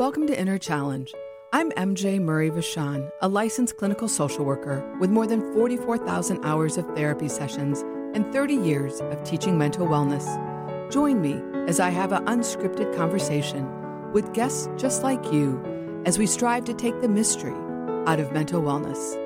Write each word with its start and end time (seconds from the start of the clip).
Welcome 0.00 0.26
to 0.28 0.40
Inner 0.40 0.56
Challenge. 0.56 1.14
I'm 1.52 1.72
MJ 1.72 2.18
Murray 2.22 2.48
Vachon, 2.48 3.10
a 3.20 3.28
licensed 3.28 3.76
clinical 3.76 4.08
social 4.08 4.46
worker 4.46 4.82
with 4.98 5.10
more 5.10 5.26
than 5.26 5.52
44,000 5.52 6.42
hours 6.42 6.78
of 6.78 6.86
therapy 6.96 7.28
sessions 7.28 7.82
and 8.14 8.24
30 8.32 8.54
years 8.54 9.02
of 9.02 9.22
teaching 9.24 9.58
mental 9.58 9.86
wellness. 9.86 10.24
Join 10.90 11.20
me 11.20 11.42
as 11.68 11.80
I 11.80 11.90
have 11.90 12.12
an 12.12 12.24
unscripted 12.24 12.96
conversation 12.96 13.68
with 14.14 14.32
guests 14.32 14.70
just 14.78 15.02
like 15.02 15.22
you 15.34 15.62
as 16.06 16.18
we 16.18 16.24
strive 16.26 16.64
to 16.64 16.72
take 16.72 16.98
the 17.02 17.08
mystery 17.10 17.52
out 18.06 18.20
of 18.20 18.32
mental 18.32 18.62
wellness. 18.62 19.18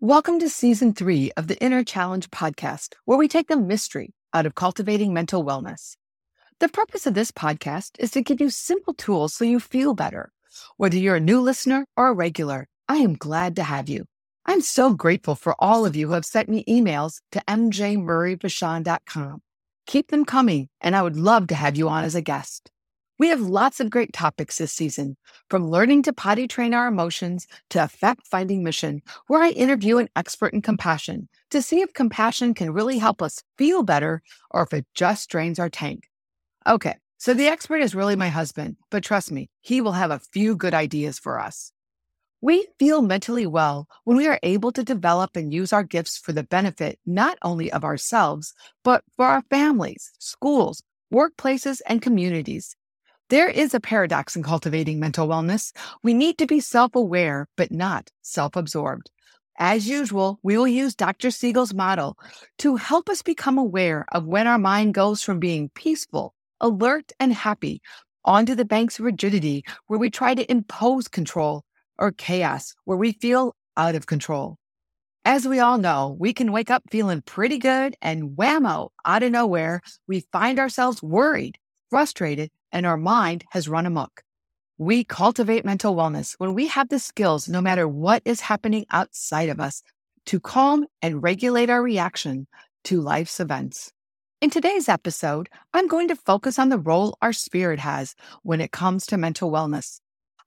Welcome 0.00 0.40
to 0.40 0.48
season 0.48 0.94
three 0.94 1.30
of 1.36 1.46
the 1.46 1.56
Inner 1.58 1.84
Challenge 1.84 2.28
podcast, 2.30 2.94
where 3.04 3.16
we 3.16 3.28
take 3.28 3.46
the 3.46 3.56
mystery 3.56 4.15
out 4.36 4.46
of 4.46 4.54
cultivating 4.54 5.14
mental 5.14 5.42
wellness. 5.42 5.96
The 6.60 6.68
purpose 6.68 7.06
of 7.06 7.14
this 7.14 7.30
podcast 7.30 7.92
is 7.98 8.10
to 8.12 8.22
give 8.22 8.40
you 8.40 8.50
simple 8.50 8.94
tools 8.94 9.34
so 9.34 9.44
you 9.44 9.58
feel 9.58 9.94
better. 9.94 10.30
Whether 10.76 10.98
you're 10.98 11.16
a 11.16 11.20
new 11.20 11.40
listener 11.40 11.86
or 11.96 12.08
a 12.08 12.12
regular, 12.12 12.68
I 12.88 12.98
am 12.98 13.14
glad 13.14 13.56
to 13.56 13.62
have 13.62 13.88
you. 13.88 14.04
I'm 14.44 14.60
so 14.60 14.94
grateful 14.94 15.34
for 15.34 15.56
all 15.58 15.84
of 15.84 15.96
you 15.96 16.08
who 16.08 16.12
have 16.12 16.24
sent 16.24 16.48
me 16.48 16.64
emails 16.68 17.20
to 17.32 17.42
mjmurrayvachon.com. 17.48 19.42
Keep 19.86 20.10
them 20.10 20.24
coming, 20.24 20.68
and 20.80 20.94
I 20.94 21.02
would 21.02 21.16
love 21.16 21.46
to 21.48 21.54
have 21.54 21.76
you 21.76 21.88
on 21.88 22.04
as 22.04 22.14
a 22.14 22.22
guest. 22.22 22.70
We 23.18 23.28
have 23.28 23.40
lots 23.40 23.80
of 23.80 23.88
great 23.88 24.12
topics 24.12 24.58
this 24.58 24.74
season, 24.74 25.16
from 25.48 25.70
learning 25.70 26.02
to 26.02 26.12
potty 26.12 26.46
train 26.46 26.74
our 26.74 26.86
emotions 26.86 27.46
to 27.70 27.82
a 27.82 27.88
fact 27.88 28.26
finding 28.26 28.62
mission, 28.62 29.00
where 29.26 29.42
I 29.42 29.50
interview 29.50 29.96
an 29.96 30.10
expert 30.14 30.52
in 30.52 30.60
compassion 30.60 31.28
to 31.50 31.62
see 31.62 31.80
if 31.80 31.94
compassion 31.94 32.52
can 32.52 32.74
really 32.74 32.98
help 32.98 33.22
us 33.22 33.42
feel 33.56 33.82
better 33.82 34.22
or 34.50 34.64
if 34.64 34.74
it 34.74 34.86
just 34.94 35.30
drains 35.30 35.58
our 35.58 35.70
tank. 35.70 36.10
Okay, 36.66 36.96
so 37.16 37.32
the 37.32 37.46
expert 37.46 37.78
is 37.78 37.94
really 37.94 38.16
my 38.16 38.28
husband, 38.28 38.76
but 38.90 39.02
trust 39.02 39.32
me, 39.32 39.48
he 39.62 39.80
will 39.80 39.92
have 39.92 40.10
a 40.10 40.18
few 40.18 40.54
good 40.54 40.74
ideas 40.74 41.18
for 41.18 41.40
us. 41.40 41.72
We 42.42 42.66
feel 42.78 43.00
mentally 43.00 43.46
well 43.46 43.88
when 44.04 44.18
we 44.18 44.26
are 44.26 44.38
able 44.42 44.72
to 44.72 44.84
develop 44.84 45.36
and 45.36 45.54
use 45.54 45.72
our 45.72 45.82
gifts 45.82 46.18
for 46.18 46.32
the 46.34 46.42
benefit 46.42 46.98
not 47.06 47.38
only 47.40 47.72
of 47.72 47.82
ourselves, 47.82 48.52
but 48.84 49.04
for 49.16 49.24
our 49.24 49.42
families, 49.48 50.12
schools, 50.18 50.82
workplaces, 51.10 51.80
and 51.86 52.02
communities. 52.02 52.76
There 53.28 53.48
is 53.48 53.74
a 53.74 53.80
paradox 53.80 54.36
in 54.36 54.44
cultivating 54.44 55.00
mental 55.00 55.26
wellness. 55.26 55.72
We 56.04 56.14
need 56.14 56.38
to 56.38 56.46
be 56.46 56.60
self 56.60 56.94
aware, 56.94 57.48
but 57.56 57.72
not 57.72 58.12
self 58.22 58.54
absorbed. 58.54 59.10
As 59.58 59.88
usual, 59.88 60.38
we 60.44 60.56
will 60.56 60.68
use 60.68 60.94
Dr. 60.94 61.32
Siegel's 61.32 61.74
model 61.74 62.16
to 62.58 62.76
help 62.76 63.08
us 63.08 63.22
become 63.22 63.58
aware 63.58 64.06
of 64.12 64.26
when 64.26 64.46
our 64.46 64.58
mind 64.58 64.94
goes 64.94 65.24
from 65.24 65.40
being 65.40 65.70
peaceful, 65.70 66.34
alert, 66.60 67.10
and 67.18 67.32
happy 67.32 67.82
onto 68.24 68.54
the 68.54 68.64
banks 68.64 69.00
of 69.00 69.04
rigidity 69.04 69.64
where 69.88 69.98
we 69.98 70.08
try 70.08 70.32
to 70.32 70.48
impose 70.48 71.08
control 71.08 71.64
or 71.98 72.12
chaos 72.12 72.76
where 72.84 72.98
we 72.98 73.10
feel 73.10 73.56
out 73.76 73.96
of 73.96 74.06
control. 74.06 74.56
As 75.24 75.48
we 75.48 75.58
all 75.58 75.78
know, 75.78 76.16
we 76.16 76.32
can 76.32 76.52
wake 76.52 76.70
up 76.70 76.84
feeling 76.92 77.22
pretty 77.22 77.58
good 77.58 77.96
and 78.00 78.36
whammo, 78.36 78.90
out 79.04 79.24
of 79.24 79.32
nowhere, 79.32 79.80
we 80.06 80.20
find 80.30 80.60
ourselves 80.60 81.02
worried, 81.02 81.58
frustrated, 81.90 82.50
and 82.72 82.86
our 82.86 82.96
mind 82.96 83.44
has 83.50 83.68
run 83.68 83.86
amok. 83.86 84.22
We 84.78 85.04
cultivate 85.04 85.64
mental 85.64 85.94
wellness 85.94 86.34
when 86.38 86.54
we 86.54 86.66
have 86.66 86.88
the 86.88 86.98
skills, 86.98 87.48
no 87.48 87.60
matter 87.60 87.88
what 87.88 88.22
is 88.24 88.40
happening 88.40 88.84
outside 88.90 89.48
of 89.48 89.58
us, 89.58 89.82
to 90.26 90.40
calm 90.40 90.86
and 91.00 91.22
regulate 91.22 91.70
our 91.70 91.82
reaction 91.82 92.46
to 92.84 93.00
life's 93.00 93.40
events. 93.40 93.92
In 94.42 94.50
today's 94.50 94.88
episode, 94.88 95.48
I'm 95.72 95.88
going 95.88 96.08
to 96.08 96.16
focus 96.16 96.58
on 96.58 96.68
the 96.68 96.78
role 96.78 97.16
our 97.22 97.32
spirit 97.32 97.78
has 97.78 98.14
when 98.42 98.60
it 98.60 98.70
comes 98.70 99.06
to 99.06 99.16
mental 99.16 99.50
wellness. 99.50 100.00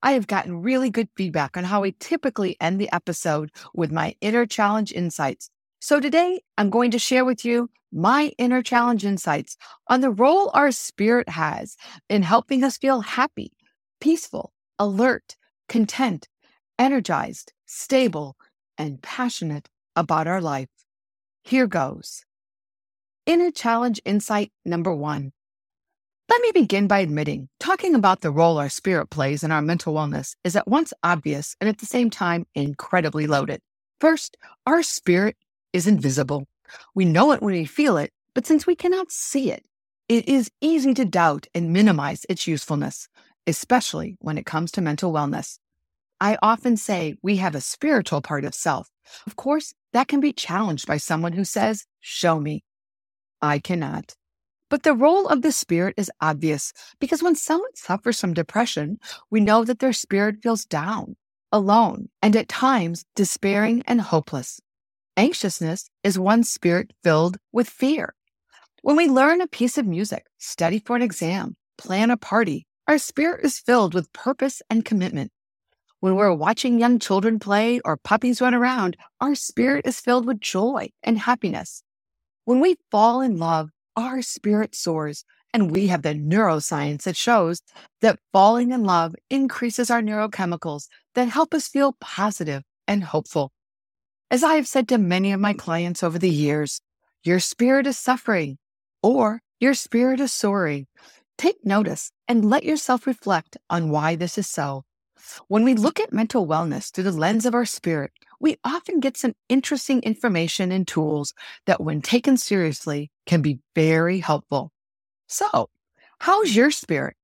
I 0.04 0.12
have 0.12 0.28
gotten 0.28 0.62
really 0.62 0.90
good 0.90 1.10
feedback 1.18 1.58
on 1.58 1.64
how 1.64 1.84
I 1.84 1.94
typically 2.00 2.56
end 2.62 2.80
the 2.80 2.94
episode 2.94 3.52
with 3.74 3.92
my 3.92 4.16
inner 4.22 4.46
challenge 4.46 4.94
insights. 4.94 5.50
So 5.82 6.02
today 6.02 6.42
I'm 6.58 6.70
going 6.70 6.92
to 6.92 7.00
share 7.00 7.24
with 7.24 7.46
you 7.46 7.70
my 7.90 8.34
inner 8.38 8.62
challenge 8.62 9.06
insights 9.06 9.56
on 9.88 10.02
the 10.02 10.12
role 10.12 10.52
our 10.54 10.72
spirit 10.72 11.30
has 11.30 11.78
in 12.10 12.22
helping 12.22 12.66
us 12.66 12.78
feel 12.78 13.00
happy, 13.00 13.54
peaceful, 14.02 14.52
alert, 14.78 15.38
content, 15.70 16.28
energized, 16.78 17.54
stable, 17.66 18.36
and 18.78 19.02
passionate 19.02 19.70
about 19.96 20.28
our 20.28 20.42
life. 20.42 20.68
Here 21.46 21.66
goes. 21.66 22.26
Inner 23.26 23.50
challenge 23.50 24.02
insight 24.04 24.52
number 24.66 24.94
one. 24.94 25.32
Let 26.28 26.42
me 26.42 26.52
begin 26.54 26.88
by 26.88 27.00
admitting 27.00 27.48
talking 27.58 27.96
about 27.96 28.20
the 28.20 28.32
role 28.32 28.58
our 28.58 28.70
spirit 28.70 29.10
plays 29.10 29.46
in 29.46 29.52
our 29.52 29.62
mental 29.62 29.94
wellness 29.94 30.36
is 30.44 30.58
at 30.58 30.68
once 30.68 30.92
obvious 31.04 31.56
and 31.62 31.70
at 31.70 31.78
the 31.78 31.86
same 31.86 32.10
time 32.10 32.46
incredibly 32.54 33.28
loaded. 33.28 33.62
First, 34.02 34.36
our 34.68 34.84
spirit 34.84 35.38
is 35.74 35.88
invisible. 35.88 36.48
We 36.96 37.06
know 37.06 37.32
it 37.32 37.42
when 37.42 37.54
we 37.54 37.66
feel 37.66 37.98
it, 37.98 38.12
but 38.34 38.46
since 38.46 38.68
we 38.68 38.76
cannot 38.76 39.12
see 39.12 39.52
it, 39.52 39.64
it 40.08 40.28
is 40.28 40.52
easy 40.62 40.94
to 40.96 41.06
doubt 41.06 41.48
and 41.54 41.72
minimize 41.72 42.26
its 42.30 42.48
usefulness, 42.48 43.08
especially 43.46 44.18
when 44.20 44.38
it 44.38 44.46
comes 44.46 44.72
to 44.72 44.82
mental 44.82 45.14
wellness. 45.14 45.60
I 46.20 46.38
often 46.42 46.76
say 46.78 47.16
we 47.22 47.38
have 47.38 47.56
a 47.56 47.62
spiritual 47.62 48.22
part 48.22 48.44
of 48.44 48.54
self. 48.54 48.90
Of 49.26 49.36
course, 49.36 49.74
that 49.94 50.08
can 50.08 50.20
be 50.20 50.34
challenged 50.34 50.88
by 50.88 50.98
someone 50.98 51.34
who 51.34 51.46
says, 51.46 51.86
Show 52.00 52.40
me. 52.40 52.64
I 53.42 53.60
cannot. 53.60 54.16
But 54.70 54.84
the 54.84 54.94
role 54.94 55.28
of 55.28 55.42
the 55.42 55.52
spirit 55.52 55.96
is 55.98 56.12
obvious 56.22 56.74
because 57.00 57.24
when 57.24 57.36
someone 57.36 57.76
suffers 57.76 58.20
from 58.20 58.34
depression, 58.34 59.00
we 59.32 59.40
know 59.40 59.64
that 59.64 59.80
their 59.80 59.94
spirit 59.94 60.38
feels 60.44 60.66
down, 60.66 61.16
alone, 61.52 62.10
and 62.22 62.36
at 62.36 62.50
times 62.50 63.06
despairing 63.16 63.82
and 63.88 64.02
hopeless. 64.02 64.60
Anxiousness 65.18 65.90
is 66.04 66.18
one 66.18 66.44
spirit 66.44 66.92
filled 67.04 67.38
with 67.52 67.70
fear. 67.70 68.14
When 68.82 68.96
we 68.96 69.08
learn 69.08 69.42
a 69.42 69.48
piece 69.48 69.78
of 69.78 69.86
music, 69.86 70.26
study 70.38 70.80
for 70.80 70.96
an 70.96 71.02
exam, 71.02 71.58
plan 71.78 72.12
a 72.12 72.18
party, 72.18 72.68
our 72.88 72.98
spirit 72.98 73.44
is 73.44 73.60
filled 73.60 73.94
with 73.94 74.14
purpose 74.14 74.62
and 74.70 74.86
commitment. 74.86 75.32
When 76.00 76.16
we're 76.16 76.34
watching 76.34 76.80
young 76.80 76.98
children 76.98 77.40
play 77.40 77.82
or 77.84 77.98
puppies 77.98 78.40
run 78.40 78.54
around, 78.54 78.96
our 79.20 79.36
spirit 79.36 79.86
is 79.86 80.00
filled 80.00 80.26
with 80.26 80.40
joy 80.40 80.90
and 81.04 81.20
happiness. 81.20 81.84
When 82.46 82.62
we 82.62 82.78
fall 82.90 83.20
in 83.20 83.38
love, 83.38 83.70
our 83.98 84.22
spirit 84.22 84.74
soars, 84.74 85.26
and 85.54 85.72
we 85.72 85.88
have 85.88 86.04
the 86.04 86.14
neuroscience 86.14 87.04
that 87.04 87.18
shows 87.18 87.62
that 88.02 88.20
falling 88.32 88.72
in 88.72 88.86
love 88.86 89.16
increases 89.30 89.92
our 89.92 90.02
neurochemicals 90.02 90.88
that 91.16 91.28
help 91.28 91.54
us 91.54 91.68
feel 91.68 91.98
positive 92.00 92.64
and 92.88 93.04
hopeful. 93.04 93.52
As 94.32 94.44
I 94.44 94.56
have 94.56 94.68
said 94.68 94.88
to 94.90 95.00
many 95.00 95.32
of 95.32 95.40
my 95.40 95.54
clients 95.54 96.04
over 96.04 96.20
the 96.20 96.30
years, 96.30 96.82
your 97.24 97.40
spirit 97.40 97.88
is 97.88 97.98
suffering 97.98 98.60
or 99.02 99.42
your 99.60 99.74
spirit 99.74 100.20
is 100.20 100.32
soaring. 100.32 100.86
Take 101.40 101.66
notice 101.66 102.12
and 102.28 102.48
let 102.48 102.64
yourself 102.64 103.08
reflect 103.08 103.58
on 103.72 103.90
why 103.90 104.16
this 104.16 104.38
is 104.38 104.46
so. 104.46 104.84
When 105.48 105.64
we 105.64 105.74
look 105.74 106.00
at 106.00 106.14
mental 106.14 106.46
wellness 106.46 106.92
through 106.92 107.06
the 107.06 107.12
lens 107.12 107.48
of 107.48 107.56
our 107.56 107.66
spirit, 107.66 108.12
we 108.40 108.58
often 108.64 109.00
get 109.00 109.18
some 109.18 109.34
interesting 109.50 110.04
information 110.04 110.72
and 110.72 110.88
tools 110.88 111.34
that, 111.66 111.82
when 111.82 112.00
taken 112.00 112.38
seriously, 112.38 113.10
can 113.26 113.42
be 113.42 113.58
very 113.74 114.20
helpful. 114.20 114.72
So, 115.28 115.70
how's 116.20 116.56
your 116.56 116.70
spirit? 116.70 117.16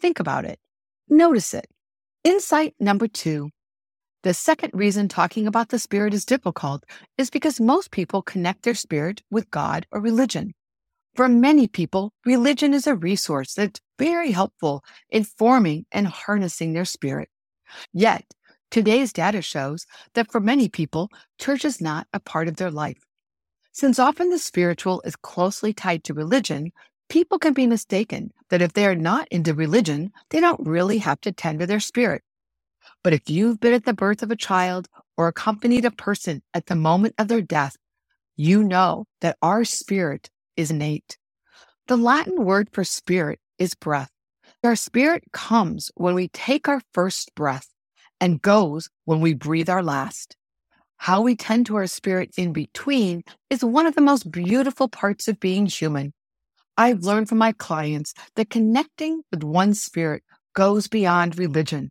Think 0.00 0.20
about 0.20 0.46
it. 0.46 0.58
Notice 1.06 1.52
it. 1.52 1.66
Insight 2.24 2.74
number 2.80 3.08
two 3.08 3.50
the 4.22 4.34
second 4.34 4.72
reason 4.74 5.08
talking 5.08 5.46
about 5.46 5.70
the 5.70 5.78
spirit 5.78 6.12
is 6.12 6.26
difficult 6.26 6.84
is 7.16 7.30
because 7.30 7.58
most 7.58 7.90
people 7.90 8.20
connect 8.20 8.62
their 8.62 8.74
spirit 8.74 9.22
with 9.30 9.50
God 9.50 9.86
or 9.90 10.00
religion. 10.00 10.52
For 11.14 11.28
many 11.28 11.66
people, 11.66 12.12
religion 12.24 12.74
is 12.74 12.86
a 12.86 12.94
resource 12.94 13.54
that's 13.54 13.80
very 13.98 14.30
helpful 14.30 14.84
in 15.08 15.24
forming 15.24 15.86
and 15.90 16.06
harnessing 16.06 16.72
their 16.72 16.84
spirit. 16.84 17.28
Yet, 17.92 18.24
today's 18.70 19.12
data 19.12 19.42
shows 19.42 19.86
that 20.14 20.30
for 20.30 20.40
many 20.40 20.68
people, 20.68 21.08
church 21.38 21.64
is 21.64 21.80
not 21.80 22.06
a 22.12 22.20
part 22.20 22.46
of 22.46 22.56
their 22.56 22.70
life. 22.70 23.06
Since 23.72 23.98
often 23.98 24.30
the 24.30 24.38
spiritual 24.38 25.00
is 25.04 25.16
closely 25.16 25.72
tied 25.72 26.04
to 26.04 26.14
religion, 26.14 26.72
people 27.08 27.38
can 27.38 27.54
be 27.54 27.66
mistaken 27.66 28.32
that 28.50 28.62
if 28.62 28.74
they 28.74 28.86
are 28.86 28.94
not 28.94 29.28
into 29.28 29.54
religion, 29.54 30.12
they 30.28 30.40
don't 30.40 30.66
really 30.66 30.98
have 30.98 31.20
to 31.22 31.32
tend 31.32 31.60
to 31.60 31.66
their 31.66 31.80
spirit. 31.80 32.22
But 33.02 33.12
if 33.12 33.30
you've 33.30 33.60
been 33.60 33.72
at 33.72 33.84
the 33.84 33.94
birth 33.94 34.22
of 34.22 34.30
a 34.30 34.36
child 34.36 34.88
or 35.16 35.28
accompanied 35.28 35.84
a 35.84 35.90
person 35.90 36.42
at 36.52 36.66
the 36.66 36.74
moment 36.76 37.14
of 37.18 37.28
their 37.28 37.40
death, 37.40 37.76
you 38.36 38.62
know 38.62 39.06
that 39.20 39.38
our 39.42 39.64
spirit 39.64 40.30
is 40.56 40.70
innate. 40.70 41.16
The 41.88 41.96
Latin 41.96 42.44
word 42.44 42.68
for 42.72 42.84
spirit 42.84 43.40
is 43.58 43.74
breath. 43.74 44.10
Our 44.62 44.76
spirit 44.76 45.24
comes 45.32 45.90
when 45.94 46.14
we 46.14 46.28
take 46.28 46.68
our 46.68 46.82
first 46.92 47.34
breath 47.34 47.68
and 48.20 48.42
goes 48.42 48.90
when 49.06 49.20
we 49.20 49.32
breathe 49.32 49.70
our 49.70 49.82
last. 49.82 50.36
How 50.98 51.22
we 51.22 51.34
tend 51.34 51.64
to 51.66 51.76
our 51.76 51.86
spirit 51.86 52.30
in 52.36 52.52
between 52.52 53.24
is 53.48 53.64
one 53.64 53.86
of 53.86 53.94
the 53.94 54.02
most 54.02 54.30
beautiful 54.30 54.86
parts 54.88 55.28
of 55.28 55.40
being 55.40 55.64
human. 55.64 56.12
I've 56.76 57.00
learned 57.00 57.30
from 57.30 57.38
my 57.38 57.52
clients 57.52 58.12
that 58.36 58.50
connecting 58.50 59.22
with 59.30 59.42
one 59.42 59.72
spirit 59.72 60.22
goes 60.54 60.88
beyond 60.88 61.38
religion. 61.38 61.90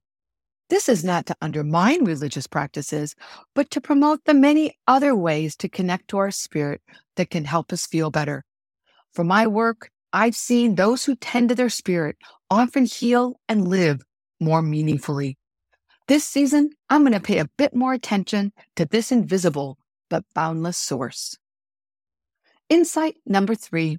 This 0.70 0.88
is 0.88 1.04
not 1.04 1.26
to 1.26 1.36
undermine 1.42 2.06
religious 2.06 2.46
practices, 2.46 3.16
but 3.56 3.72
to 3.72 3.82
promote 3.82 4.24
the 4.26 4.36
many 4.36 4.78
other 4.88 5.16
ways 5.16 5.56
to 5.58 5.70
connect 5.70 6.10
to 6.10 6.18
our 6.18 6.32
spirit 6.32 6.82
that 7.16 7.32
can 7.32 7.46
help 7.46 7.74
us 7.74 7.88
feel 7.88 8.12
better. 8.12 8.46
For 9.14 9.24
my 9.24 9.48
work, 9.48 9.90
I've 10.14 10.36
seen 10.36 10.76
those 10.76 11.06
who 11.06 11.16
tend 11.16 11.50
to 11.50 11.56
their 11.56 11.70
spirit 11.70 12.18
often 12.50 12.86
heal 12.86 13.40
and 13.48 13.68
live 13.68 14.02
more 14.40 14.62
meaningfully. 14.62 15.38
This 16.08 16.24
season, 16.24 16.72
I'm 16.90 17.02
going 17.02 17.14
to 17.14 17.20
pay 17.20 17.40
a 17.40 17.50
bit 17.58 17.76
more 17.76 17.94
attention 17.94 18.52
to 18.76 18.86
this 18.86 19.12
invisible 19.12 19.78
but 20.10 20.24
boundless 20.34 20.78
source. 20.78 21.38
Insight 22.70 23.18
number 23.26 23.56
three 23.56 23.98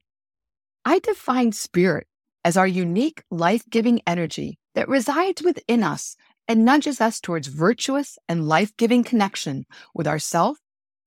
I 0.84 0.98
define 1.00 1.52
spirit 1.52 2.06
as 2.44 2.56
our 2.56 2.66
unique 2.66 3.22
life 3.30 3.62
giving 3.68 4.00
energy 4.06 4.58
that 4.74 4.88
resides 4.88 5.42
within 5.42 5.82
us 5.82 6.16
and 6.50 6.64
nudges 6.64 7.00
us 7.00 7.20
towards 7.20 7.46
virtuous 7.46 8.18
and 8.28 8.48
life 8.48 8.76
giving 8.76 9.04
connection 9.04 9.64
with 9.94 10.08
ourself, 10.08 10.58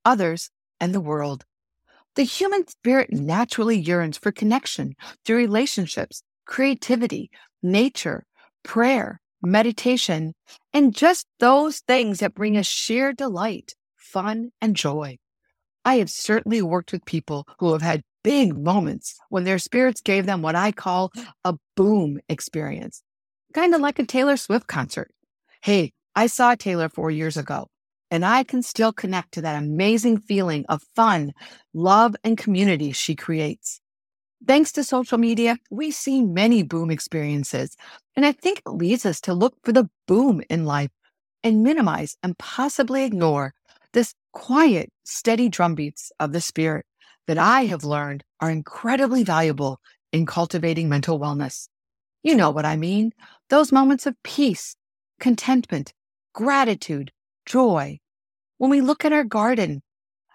others, 0.05 0.49
and 0.79 0.95
the 0.95 1.01
world. 1.01 1.43
The 2.15 2.23
human 2.23 2.65
spirit 2.65 3.11
naturally 3.11 3.77
yearns 3.77 4.17
for 4.17 4.31
connection 4.31 4.93
through 5.25 5.35
relationships, 5.35 6.23
creativity, 6.45 7.29
nature, 7.61 8.25
prayer, 8.63 9.19
meditation, 9.41 10.33
and 10.71 10.95
just 10.95 11.27
those 11.41 11.79
things 11.79 12.19
that 12.19 12.35
bring 12.35 12.55
us 12.55 12.65
sheer 12.65 13.11
delight, 13.11 13.75
fun, 13.97 14.51
and 14.61 14.77
joy. 14.77 15.17
I 15.83 15.95
have 15.95 16.09
certainly 16.09 16.61
worked 16.61 16.93
with 16.93 17.03
people 17.03 17.45
who 17.59 17.73
have 17.73 17.81
had 17.81 18.03
big 18.23 18.57
moments 18.57 19.19
when 19.27 19.43
their 19.43 19.59
spirits 19.59 19.99
gave 19.99 20.25
them 20.25 20.41
what 20.41 20.55
I 20.55 20.71
call 20.71 21.11
a 21.43 21.55
boom 21.75 22.21
experience, 22.29 23.03
kind 23.53 23.75
of 23.75 23.81
like 23.81 23.99
a 23.99 24.05
Taylor 24.05 24.37
Swift 24.37 24.67
concert. 24.67 25.11
Hey, 25.63 25.93
I 26.13 26.27
saw 26.27 26.55
Taylor 26.55 26.89
four 26.89 27.09
years 27.09 27.37
ago 27.37 27.69
and 28.11 28.25
I 28.25 28.43
can 28.43 28.61
still 28.61 28.91
connect 28.91 29.31
to 29.35 29.41
that 29.43 29.63
amazing 29.63 30.17
feeling 30.17 30.65
of 30.67 30.83
fun, 30.93 31.31
love, 31.73 32.17
and 32.21 32.37
community 32.37 32.91
she 32.91 33.15
creates. 33.15 33.79
Thanks 34.45 34.73
to 34.73 34.83
social 34.83 35.17
media, 35.17 35.55
we 35.71 35.89
see 35.89 36.21
many 36.21 36.63
boom 36.63 36.91
experiences, 36.91 37.77
and 38.13 38.25
I 38.25 38.33
think 38.33 38.59
it 38.59 38.71
leads 38.71 39.05
us 39.05 39.21
to 39.21 39.33
look 39.33 39.55
for 39.63 39.71
the 39.71 39.89
boom 40.05 40.41
in 40.49 40.65
life 40.65 40.91
and 41.45 41.63
minimize 41.63 42.17
and 42.21 42.37
possibly 42.37 43.05
ignore 43.05 43.53
this 43.93 44.15
quiet, 44.33 44.91
steady 45.05 45.47
drumbeats 45.47 46.11
of 46.19 46.33
the 46.33 46.41
spirit 46.41 46.85
that 47.25 47.37
I 47.37 47.67
have 47.67 47.85
learned 47.85 48.25
are 48.41 48.51
incredibly 48.51 49.23
valuable 49.23 49.79
in 50.11 50.25
cultivating 50.25 50.89
mental 50.89 51.21
wellness. 51.21 51.69
You 52.21 52.35
know 52.35 52.49
what 52.49 52.65
I 52.65 52.75
mean? 52.75 53.13
Those 53.49 53.71
moments 53.71 54.05
of 54.05 54.21
peace, 54.23 54.75
contentment, 55.19 55.93
gratitude, 56.33 57.11
joy, 57.45 57.99
when 58.57 58.69
we 58.69 58.81
look 58.81 59.03
at 59.03 59.13
our 59.13 59.23
garden, 59.23 59.81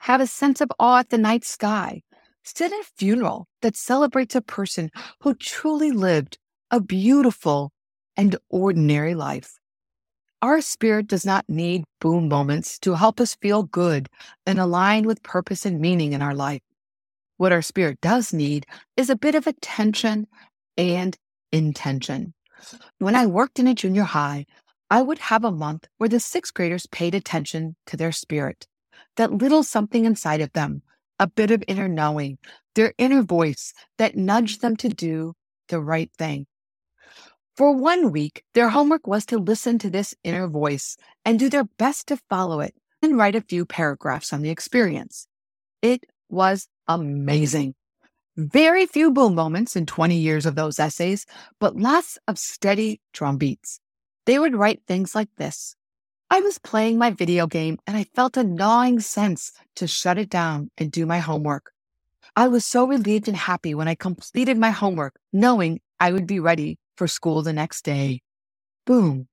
have 0.01 0.21
a 0.21 0.27
sense 0.27 0.61
of 0.61 0.71
awe 0.79 0.99
at 0.99 1.11
the 1.11 1.19
night 1.19 1.45
sky, 1.45 2.03
sit 2.43 2.73
at 2.73 2.81
a 2.81 2.85
funeral 2.97 3.47
that 3.63 3.77
celebrates 3.77 4.35
a 4.35 4.41
person 4.41 4.91
who 5.21 5.35
truly 5.35 5.91
lived 5.91 6.39
a 6.71 6.81
beautiful 6.81 7.73
and 8.17 8.37
ordinary 8.49 9.15
life. 9.15 9.59
Our 10.41 10.61
spirit 10.61 11.09
does 11.09 11.27
not 11.27 11.45
need 11.49 11.85
boom 12.01 12.29
moments 12.29 12.79
to 12.81 12.95
help 12.95 13.21
us 13.21 13.35
feel 13.37 13.65
good 13.65 14.09
and 14.47 14.59
align 14.59 15.07
with 15.07 15.23
purpose 15.23 15.67
and 15.67 15.81
meaning 15.81 16.13
in 16.13 16.23
our 16.23 16.35
life. 16.35 16.63
What 17.39 17.53
our 17.53 17.63
spirit 17.63 18.01
does 18.01 18.33
need 18.33 18.67
is 18.97 19.11
a 19.11 19.17
bit 19.17 19.35
of 19.35 19.47
attention 19.47 20.27
and 20.77 21.17
intention. 21.51 22.35
When 22.99 23.15
I 23.15 23.27
worked 23.27 23.59
in 23.59 23.67
a 23.67 23.75
junior 23.75 24.03
high, 24.03 24.47
I 24.91 25.03
would 25.03 25.19
have 25.19 25.45
a 25.45 25.53
month 25.53 25.87
where 25.99 26.09
the 26.09 26.21
sixth 26.21 26.55
graders 26.55 26.87
paid 26.87 27.15
attention 27.15 27.77
to 27.87 27.97
their 27.97 28.13
spirit, 28.13 28.67
that 29.17 29.33
little 29.33 29.63
something 29.63 30.05
inside 30.05 30.41
of 30.41 30.53
them, 30.55 30.83
a 31.19 31.27
bit 31.27 31.51
of 31.51 31.63
inner 31.69 31.89
knowing, 31.89 32.39
their 32.75 32.95
inner 32.97 33.23
voice 33.23 33.75
that 33.99 34.17
nudged 34.17 34.63
them 34.63 34.77
to 34.77 34.89
do 34.89 35.35
the 35.69 35.81
right 35.81 36.11
thing. 36.17 36.47
For 37.57 37.73
one 37.73 38.13
week, 38.13 38.45
their 38.55 38.69
homework 38.69 39.07
was 39.07 39.27
to 39.27 39.39
listen 39.39 39.79
to 39.81 39.91
this 39.91 40.15
inner 40.23 40.47
voice 40.47 40.97
and 41.25 41.39
do 41.39 41.49
their 41.51 41.65
best 41.65 42.07
to 42.09 42.21
follow 42.31 42.61
it 42.61 42.75
and 43.03 43.19
write 43.19 43.35
a 43.35 43.41
few 43.43 43.67
paragraphs 43.67 44.33
on 44.33 44.43
the 44.43 44.51
experience. 44.51 45.27
It 45.83 46.05
was 46.29 46.69
amazing. 46.87 47.75
Very 48.37 48.87
few 48.87 49.11
boom 49.11 49.35
moments 49.35 49.75
in 49.75 49.87
20 49.87 50.17
years 50.17 50.47
of 50.47 50.55
those 50.55 50.79
essays, 50.79 51.27
but 51.59 51.77
lots 51.77 52.17
of 52.29 52.39
steady 52.39 53.01
drum 53.13 53.37
beats. 53.37 53.81
They 54.29 54.39
would 54.39 54.55
write 54.55 54.83
things 54.87 55.15
like 55.15 55.31
this. 55.39 55.75
I 56.29 56.41
was 56.41 56.59
playing 56.59 56.99
my 56.99 57.13
video 57.13 57.47
game 57.47 57.79
and 57.87 57.97
I 57.97 58.05
felt 58.05 58.37
a 58.37 58.45
gnawing 58.45 59.01
sense 59.01 59.53
to 59.77 59.87
shut 59.87 60.19
it 60.19 60.29
down 60.29 60.71
and 60.77 60.93
do 60.93 61.07
my 61.07 61.21
homework. 61.21 61.73
I 62.37 62.49
was 62.49 62.67
so 62.67 62.87
relieved 62.87 63.27
and 63.29 63.37
happy 63.39 63.75
when 63.75 63.89
I 63.89 63.95
completed 63.95 64.59
my 64.59 64.69
homework, 64.69 65.15
knowing 65.33 65.81
I 65.99 66.13
would 66.13 66.27
be 66.27 66.41
ready 66.41 66.77
for 66.95 67.09
school 67.09 67.41
the 67.41 67.55
next 67.55 67.87
day. 67.87 68.21
Boom. 68.85 69.29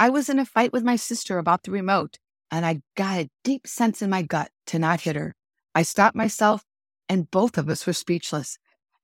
I 0.00 0.08
was 0.08 0.28
in 0.28 0.40
a 0.40 0.44
fight 0.44 0.72
with 0.72 0.82
my 0.82 0.96
sister 0.96 1.38
about 1.38 1.62
the 1.62 1.70
remote, 1.70 2.18
and 2.50 2.66
I 2.66 2.80
got 2.96 3.20
a 3.20 3.30
deep 3.44 3.68
sense 3.68 4.02
in 4.02 4.10
my 4.10 4.22
gut 4.22 4.50
to 4.66 4.80
not 4.80 5.02
hit 5.02 5.14
her. 5.14 5.36
I 5.72 5.82
stopped 5.82 6.16
myself, 6.16 6.64
and 7.08 7.30
both 7.30 7.56
of 7.56 7.68
us 7.68 7.86
were 7.86 7.92
speechless. 7.92 8.58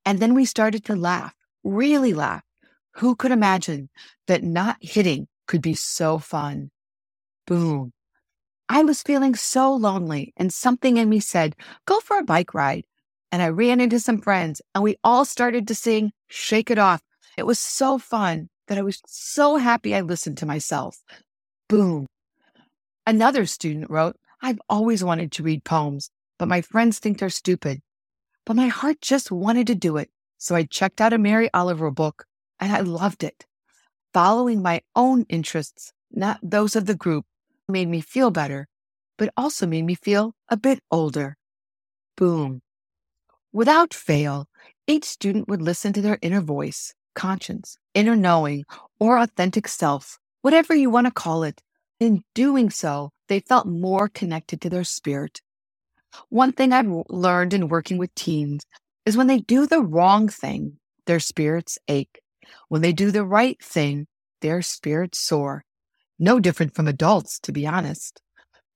And 0.05 0.19
then 0.19 0.33
we 0.33 0.43
started 0.43 0.83
to 0.83 0.97
laugh, 0.97 1.33
really 1.63 2.13
laugh. 2.13 2.43
Who 2.99 3.15
could 3.15 3.31
imagine 3.31 3.89
that 4.25 4.43
not 4.43 4.77
hitting 4.81 5.27
could 5.47 5.61
be 5.61 5.75
so 5.75 6.17
fun? 6.17 6.71
Boom. 7.45 7.93
I 8.69 8.83
was 8.83 9.03
feeling 9.03 9.35
so 9.35 9.73
lonely, 9.73 10.33
and 10.35 10.51
something 10.51 10.97
in 10.97 11.07
me 11.07 11.19
said, 11.19 11.55
Go 11.85 11.99
for 11.99 12.17
a 12.17 12.23
bike 12.23 12.53
ride. 12.53 12.85
And 13.31 13.41
I 13.41 13.49
ran 13.49 13.81
into 13.81 13.99
some 13.99 14.19
friends, 14.19 14.61
and 14.73 14.83
we 14.83 14.97
all 15.03 15.25
started 15.25 15.67
to 15.67 15.75
sing 15.75 16.11
Shake 16.27 16.71
It 16.71 16.79
Off. 16.79 17.01
It 17.37 17.45
was 17.45 17.59
so 17.59 17.99
fun 17.99 18.49
that 18.67 18.79
I 18.79 18.81
was 18.81 18.99
so 19.05 19.57
happy 19.57 19.93
I 19.93 20.01
listened 20.01 20.37
to 20.39 20.45
myself. 20.45 20.97
Boom. 21.69 22.07
Another 23.05 23.45
student 23.45 23.89
wrote, 23.89 24.17
I've 24.41 24.59
always 24.69 25.03
wanted 25.03 25.31
to 25.33 25.43
read 25.43 25.63
poems, 25.63 26.09
but 26.39 26.47
my 26.47 26.61
friends 26.61 26.99
think 26.99 27.19
they're 27.19 27.29
stupid. 27.29 27.81
But 28.45 28.55
my 28.55 28.67
heart 28.67 29.01
just 29.01 29.31
wanted 29.31 29.67
to 29.67 29.75
do 29.75 29.97
it. 29.97 30.09
So 30.39 30.55
I 30.55 30.63
checked 30.63 30.99
out 30.99 31.13
a 31.13 31.17
Mary 31.17 31.49
Oliver 31.53 31.91
book 31.91 32.26
and 32.59 32.71
I 32.71 32.81
loved 32.81 33.23
it. 33.23 33.45
Following 34.13 34.61
my 34.61 34.81
own 34.95 35.25
interests, 35.29 35.93
not 36.11 36.39
those 36.41 36.75
of 36.75 36.85
the 36.85 36.95
group, 36.95 37.25
made 37.67 37.87
me 37.87 38.01
feel 38.01 38.31
better, 38.31 38.67
but 39.17 39.33
also 39.35 39.67
made 39.67 39.83
me 39.83 39.95
feel 39.95 40.33
a 40.49 40.57
bit 40.57 40.79
older. 40.89 41.37
Boom. 42.15 42.61
Without 43.51 43.93
fail, 43.93 44.47
each 44.87 45.05
student 45.05 45.47
would 45.47 45.61
listen 45.61 45.93
to 45.93 46.01
their 46.01 46.19
inner 46.21 46.41
voice, 46.41 46.93
conscience, 47.15 47.77
inner 47.93 48.15
knowing, 48.15 48.63
or 48.99 49.19
authentic 49.19 49.67
self, 49.67 50.19
whatever 50.41 50.73
you 50.73 50.89
want 50.89 51.07
to 51.07 51.11
call 51.11 51.43
it. 51.43 51.61
In 51.99 52.23
doing 52.35 52.69
so, 52.69 53.11
they 53.27 53.39
felt 53.39 53.67
more 53.67 54.07
connected 54.07 54.61
to 54.61 54.69
their 54.69 54.83
spirit. 54.83 55.41
One 56.29 56.51
thing 56.51 56.71
I've 56.71 56.91
learned 57.09 57.53
in 57.53 57.69
working 57.69 57.97
with 57.97 58.13
teens 58.15 58.65
is 59.05 59.17
when 59.17 59.27
they 59.27 59.39
do 59.39 59.65
the 59.65 59.81
wrong 59.81 60.29
thing, 60.29 60.77
their 61.05 61.19
spirits 61.19 61.77
ache. 61.87 62.21
When 62.69 62.81
they 62.81 62.93
do 62.93 63.11
the 63.11 63.25
right 63.25 63.61
thing, 63.61 64.07
their 64.41 64.61
spirits 64.61 65.19
soar. 65.19 65.63
No 66.19 66.39
different 66.39 66.75
from 66.75 66.87
adults, 66.87 67.39
to 67.41 67.51
be 67.51 67.67
honest. 67.67 68.21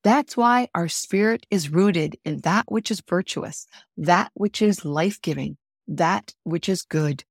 That's 0.04 0.36
why 0.36 0.68
our 0.74 0.88
spirit 0.88 1.46
is 1.50 1.70
rooted 1.70 2.16
in 2.24 2.40
that 2.40 2.64
which 2.68 2.90
is 2.90 3.02
virtuous, 3.08 3.66
that 3.96 4.30
which 4.34 4.60
is 4.60 4.84
life 4.84 5.20
giving, 5.22 5.56
that 5.86 6.34
which 6.42 6.68
is 6.68 6.82
good. 6.82 7.24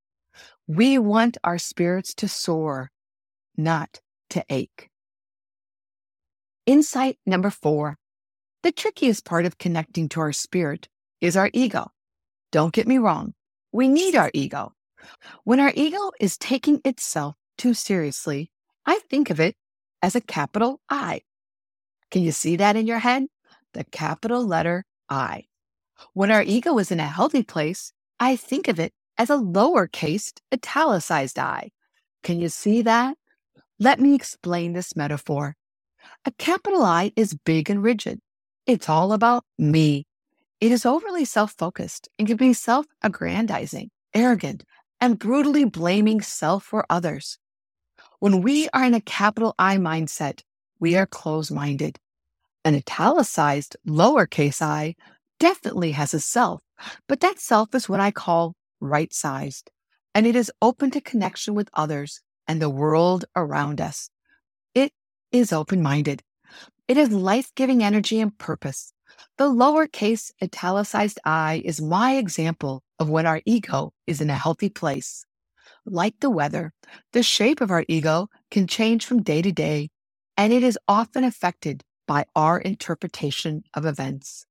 We 0.67 0.97
want 0.97 1.37
our 1.43 1.57
spirits 1.57 2.13
to 2.15 2.27
soar, 2.27 2.91
not 3.57 3.99
to 4.29 4.45
ache. 4.49 4.89
Insight 6.65 7.17
number 7.25 7.49
four. 7.49 7.97
The 8.63 8.71
trickiest 8.71 9.25
part 9.25 9.45
of 9.45 9.57
connecting 9.57 10.07
to 10.09 10.21
our 10.21 10.31
spirit 10.31 10.87
is 11.19 11.35
our 11.35 11.49
ego. 11.53 11.89
Don't 12.51 12.73
get 12.73 12.87
me 12.87 12.97
wrong. 12.97 13.33
We 13.71 13.87
need 13.87 14.15
our 14.15 14.31
ego. 14.33 14.73
When 15.43 15.59
our 15.59 15.71
ego 15.75 16.11
is 16.19 16.37
taking 16.37 16.81
itself 16.85 17.35
too 17.57 17.73
seriously, 17.73 18.51
I 18.85 18.99
think 19.09 19.29
of 19.29 19.39
it 19.39 19.55
as 20.01 20.15
a 20.15 20.21
capital 20.21 20.81
I. 20.89 21.21
Can 22.09 22.23
you 22.23 22.31
see 22.31 22.55
that 22.57 22.75
in 22.75 22.87
your 22.87 22.99
head? 22.99 23.27
The 23.73 23.83
capital 23.85 24.45
letter 24.45 24.85
I. 25.09 25.45
When 26.13 26.31
our 26.31 26.43
ego 26.43 26.77
is 26.77 26.91
in 26.91 26.99
a 26.99 27.07
healthy 27.07 27.43
place, 27.43 27.93
I 28.19 28.35
think 28.35 28.67
of 28.67 28.79
it 28.79 28.93
as 29.17 29.29
a 29.29 29.37
lowercase 29.37 30.33
italicized 30.53 31.39
I. 31.39 31.71
Can 32.23 32.39
you 32.39 32.49
see 32.49 32.81
that? 32.81 33.17
Let 33.79 33.99
me 33.99 34.13
explain 34.13 34.73
this 34.73 34.95
metaphor. 34.95 35.55
A 36.25 36.31
capital 36.31 36.83
I 36.83 37.11
is 37.15 37.37
big 37.45 37.69
and 37.69 37.83
rigid. 37.83 38.19
It's 38.65 38.89
all 38.89 39.13
about 39.13 39.43
me. 39.57 40.05
It 40.59 40.71
is 40.71 40.85
overly 40.85 41.25
self 41.25 41.53
focused 41.53 42.09
and 42.19 42.27
can 42.27 42.37
be 42.37 42.53
self 42.53 42.85
aggrandizing 43.03 43.89
arrogant, 44.13 44.63
and 45.01 45.19
brutally 45.19 45.65
blaming 45.65 46.21
self 46.21 46.71
or 46.71 46.85
others. 46.89 47.39
When 48.19 48.41
we 48.41 48.69
are 48.69 48.85
in 48.85 48.93
a 48.93 49.01
capital 49.01 49.55
I 49.57 49.77
mindset, 49.77 50.43
we 50.79 50.95
are 50.95 51.07
closed 51.07 51.51
minded. 51.51 51.99
An 52.63 52.75
italicized 52.75 53.75
lowercase 53.87 54.61
i 54.61 54.95
definitely 55.39 55.93
has 55.93 56.13
a 56.13 56.19
self, 56.19 56.61
but 57.07 57.19
that 57.21 57.39
self 57.39 57.73
is 57.73 57.89
what 57.89 57.99
I 57.99 58.11
call 58.11 58.53
right 58.79 59.11
sized, 59.11 59.71
and 60.13 60.27
it 60.27 60.35
is 60.35 60.51
open 60.61 60.91
to 60.91 61.01
connection 61.01 61.55
with 61.55 61.69
others 61.73 62.21
and 62.47 62.61
the 62.61 62.69
world 62.69 63.25
around 63.35 63.81
us. 63.81 64.11
It 64.75 64.93
is 65.31 65.51
open 65.51 65.81
minded. 65.81 66.21
It 66.87 66.97
has 66.97 67.11
life 67.11 67.51
giving 67.55 67.83
energy 67.83 68.19
and 68.19 68.37
purpose. 68.37 68.90
The 69.37 69.49
lowercase 69.49 70.31
italicized 70.41 71.19
i 71.25 71.61
is 71.65 71.81
my 71.81 72.15
example 72.15 72.83
of 72.99 73.09
when 73.09 73.25
our 73.25 73.41
ego 73.45 73.93
is 74.07 74.21
in 74.21 74.29
a 74.29 74.35
healthy 74.35 74.69
place. 74.69 75.25
Like 75.85 76.19
the 76.19 76.29
weather, 76.29 76.73
the 77.13 77.23
shape 77.23 77.61
of 77.61 77.71
our 77.71 77.83
ego 77.87 78.29
can 78.51 78.67
change 78.67 79.05
from 79.05 79.23
day 79.23 79.41
to 79.41 79.51
day, 79.51 79.89
and 80.37 80.53
it 80.53 80.63
is 80.63 80.77
often 80.87 81.23
affected 81.23 81.83
by 82.07 82.25
our 82.35 82.59
interpretation 82.59 83.63
of 83.73 83.85
events. 83.85 84.45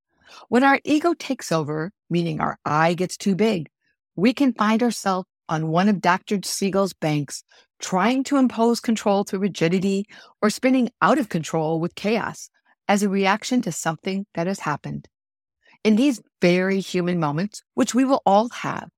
When 0.49 0.65
our 0.65 0.81
ego 0.85 1.15
takes 1.15 1.53
over, 1.53 1.93
meaning 2.09 2.41
our 2.41 2.59
I 2.65 2.95
gets 2.95 3.17
too 3.17 3.35
big, 3.35 3.69
we 4.17 4.33
can 4.33 4.53
find 4.53 4.83
ourselves 4.83 5.29
on 5.49 5.69
one 5.69 5.89
of 5.89 6.01
Dr. 6.01 6.39
Siegel's 6.45 6.93
banks, 6.93 7.43
trying 7.81 8.23
to 8.25 8.37
impose 8.37 8.81
control 8.81 9.25
through 9.25 9.41
rigidity 9.41 10.07
or 10.41 10.51
spinning 10.51 10.91
out 11.03 11.19
of 11.19 11.29
control 11.29 11.81
with 11.81 11.95
chaos 11.95 12.51
as 12.91 13.05
a 13.05 13.09
reaction 13.09 13.63
to 13.63 13.71
something 13.71 14.27
that 14.35 14.49
has 14.49 14.59
happened. 14.59 15.07
In 15.85 15.95
these 15.95 16.21
very 16.43 16.81
human 16.81 17.21
moments, 17.21 17.63
which 17.75 17.95
we 17.95 18.05
will 18.05 18.21
all 18.27 18.49
have, 18.49 18.89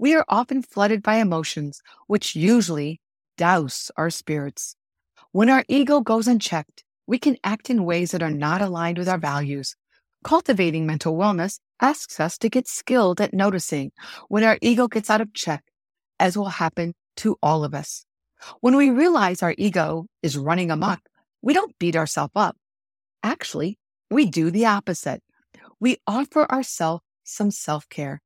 we 0.00 0.16
are 0.16 0.24
often 0.28 0.62
flooded 0.62 1.00
by 1.00 1.18
emotions, 1.18 1.80
which 2.08 2.34
usually 2.34 3.00
douse 3.38 3.88
our 3.96 4.10
spirits. 4.10 4.74
When 5.30 5.48
our 5.48 5.64
ego 5.68 6.00
goes 6.00 6.26
unchecked, 6.26 6.82
we 7.06 7.20
can 7.20 7.36
act 7.44 7.70
in 7.70 7.84
ways 7.84 8.10
that 8.10 8.22
are 8.22 8.32
not 8.32 8.62
aligned 8.62 8.98
with 8.98 9.08
our 9.08 9.16
values. 9.16 9.76
Cultivating 10.24 10.84
mental 10.84 11.16
wellness 11.16 11.60
asks 11.80 12.18
us 12.18 12.36
to 12.38 12.48
get 12.48 12.66
skilled 12.66 13.20
at 13.20 13.32
noticing 13.32 13.92
when 14.26 14.42
our 14.42 14.58
ego 14.60 14.88
gets 14.88 15.08
out 15.08 15.20
of 15.20 15.32
check, 15.34 15.62
as 16.18 16.36
will 16.36 16.46
happen 16.46 16.94
to 17.18 17.36
all 17.40 17.62
of 17.62 17.74
us. 17.74 18.06
When 18.60 18.74
we 18.74 18.90
realize 18.90 19.40
our 19.40 19.54
ego 19.56 20.06
is 20.20 20.36
running 20.36 20.72
amok, 20.72 20.98
we 21.42 21.54
don't 21.54 21.78
beat 21.78 21.94
ourselves 21.94 22.32
up. 22.34 22.56
Actually, 23.26 23.76
we 24.10 24.24
do 24.24 24.50
the 24.50 24.66
opposite 24.66 25.22
we 25.80 25.98
offer 26.06 26.50
ourselves 26.50 27.02
some 27.24 27.50
self 27.50 27.88
care. 27.88 28.22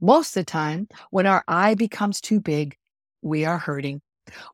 Most 0.00 0.36
of 0.36 0.44
the 0.44 0.50
time, 0.50 0.88
when 1.10 1.26
our 1.26 1.44
I 1.46 1.74
becomes 1.74 2.20
too 2.20 2.40
big, 2.40 2.76
we 3.22 3.44
are 3.44 3.58
hurting. 3.58 4.02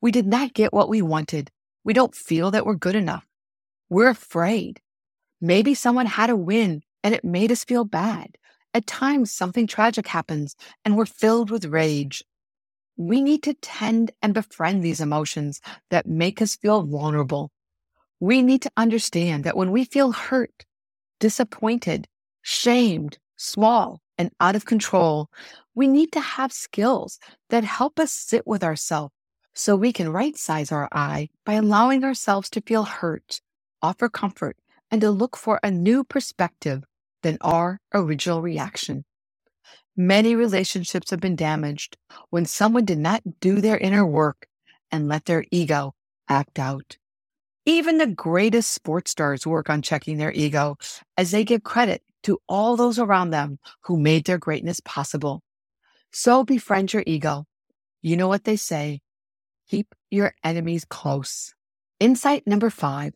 We 0.02 0.11
did 0.12 0.26
not 0.26 0.54
get 0.54 0.73
what 0.73 0.88
we 0.88 1.02
wanted. 1.02 1.50
We 1.85 1.95
don't 1.95 2.14
feel 2.14 2.50
that 2.50 2.66
we're 2.66 2.75
good 2.75 2.95
enough. 2.95 3.26
We're 3.88 4.11
afraid. 4.11 4.80
Maybe 5.40 5.75
someone 5.75 6.07
had 6.07 6.30
a 6.30 6.37
win 6.37 6.83
and 7.02 7.14
it 7.14 7.25
made 7.25 7.50
us 7.50 7.64
feel 7.64 7.85
bad. 7.85 8.37
At 8.75 8.87
times, 8.87 9.33
something 9.33 9.66
tragic 9.66 10.07
happens 10.07 10.54
and 10.85 10.97
we're 10.97 11.07
filled 11.07 11.50
with 11.50 11.64
rage. 11.64 12.23
We 12.97 13.23
need 13.23 13.42
to 13.45 13.54
tend 13.54 14.11
and 14.21 14.35
befriend 14.35 14.85
these 14.85 15.00
emotions 15.00 15.61
that 15.90 16.07
make 16.07 16.42
us 16.42 16.57
feel 16.57 16.83
vulnerable. 16.83 17.50
We 18.21 18.43
need 18.43 18.63
to 18.63 18.73
understand 18.77 19.45
that 19.45 19.57
when 19.57 19.71
we 19.71 19.85
feel 19.85 20.13
hurt, 20.13 20.65
disappointed, 21.21 22.09
shamed, 22.43 23.19
small, 23.37 24.01
and 24.17 24.31
out 24.41 24.57
of 24.57 24.65
control, 24.65 25.31
we 25.75 25.87
need 25.87 26.11
to 26.13 26.21
have 26.21 26.53
skills 26.53 27.19
that 27.51 27.65
help 27.65 28.01
us 28.01 28.13
sit 28.13 28.47
with 28.47 28.65
ourselves 28.65 29.13
so 29.55 29.77
we 29.77 29.93
can 29.93 30.11
right 30.11 30.37
size 30.37 30.73
our 30.73 30.89
I 30.93 31.29
by 31.45 31.55
allowing 31.55 32.05
ourselves 32.05 32.51
to 32.51 32.61
feel 32.61 32.85
hurt, 32.85 33.41
offer 33.83 34.09
comfort, 34.09 34.57
and 34.91 35.01
to 35.01 35.11
look 35.11 35.37
for 35.37 35.61
a 35.63 35.71
new 35.71 36.03
perspective 36.05 36.85
than 37.23 37.39
our 37.41 37.81
original 37.93 38.43
reaction. 38.43 39.05
Many 39.97 40.35
relationships 40.35 41.11
have 41.11 41.21
been 41.21 41.37
damaged 41.37 41.97
when 42.31 42.47
someone 42.47 42.85
did 42.85 42.99
not 42.99 43.41
do 43.41 43.61
their 43.61 43.79
inner 43.79 44.07
work 44.07 44.47
and 44.91 45.09
let 45.09 45.25
their 45.25 45.45
ego 45.51 45.95
act 46.29 46.59
out. 46.59 46.97
Even 47.69 47.99
the 47.99 48.07
greatest 48.07 48.73
sports 48.73 49.11
stars 49.11 49.47
work 49.47 49.69
on 49.69 49.83
checking 49.83 50.17
their 50.17 50.33
ego 50.33 50.79
as 51.19 51.33
they 51.33 51.45
give 51.45 51.65
credit 51.65 52.03
to 52.23 52.39
all 52.49 52.77
those 52.77 52.99
around 52.99 53.29
them 53.29 53.59
who 53.83 53.99
made 53.99 54.25
their 54.25 54.39
greatness 54.39 54.81
possible. 54.87 55.43
So 56.11 56.45
befriend 56.45 56.95
your 56.95 57.03
ego. 57.07 57.45
You 58.01 58.17
know 58.17 58.27
what 58.27 58.45
they 58.45 58.57
say 58.57 59.01
keep 59.69 59.95
your 60.11 60.33
enemies 60.43 60.87
close. 60.87 61.53
Insight 62.01 62.47
number 62.47 62.71
five 62.71 63.13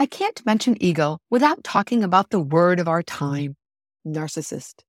I 0.00 0.06
can't 0.06 0.44
mention 0.44 0.82
ego 0.82 1.18
without 1.30 1.62
talking 1.62 2.02
about 2.02 2.30
the 2.30 2.40
word 2.40 2.80
of 2.80 2.88
our 2.88 3.04
time 3.04 3.54
narcissist. 4.04 4.82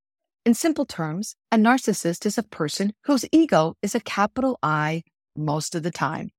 In 0.43 0.55
simple 0.55 0.87
terms, 0.87 1.35
a 1.51 1.57
narcissist 1.57 2.25
is 2.25 2.39
a 2.39 2.49
person 2.59 2.93
whose 3.03 3.25
ego 3.31 3.75
is 3.83 3.93
a 3.93 3.99
capital 3.99 4.57
I 4.63 5.03
most 5.35 5.75
of 5.75 5.83
the 5.83 5.91
time. 5.91 6.31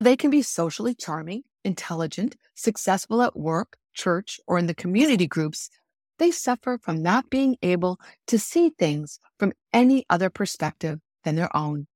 They 0.00 0.16
can 0.18 0.28
be 0.28 0.42
socially 0.42 0.94
charming, 0.94 1.44
intelligent, 1.64 2.36
successful 2.54 3.22
at 3.22 3.36
work, 3.36 3.76
church, 3.94 4.40
or 4.46 4.58
in 4.58 4.66
the 4.66 4.74
community 4.74 5.26
groups 5.26 5.70
they 6.18 6.30
suffer 6.30 6.78
from 6.78 7.02
not 7.02 7.30
being 7.30 7.56
able 7.62 7.98
to 8.28 8.38
see 8.38 8.70
things 8.70 9.18
from 9.38 9.52
any 9.72 10.04
other 10.08 10.30
perspective 10.30 11.00
than 11.24 11.34
their 11.34 11.54
own. 11.56 11.86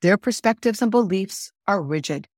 Their 0.00 0.16
perspectives 0.16 0.80
and 0.80 0.90
beliefs 0.90 1.52
are 1.66 1.82
rigid. 1.82 2.28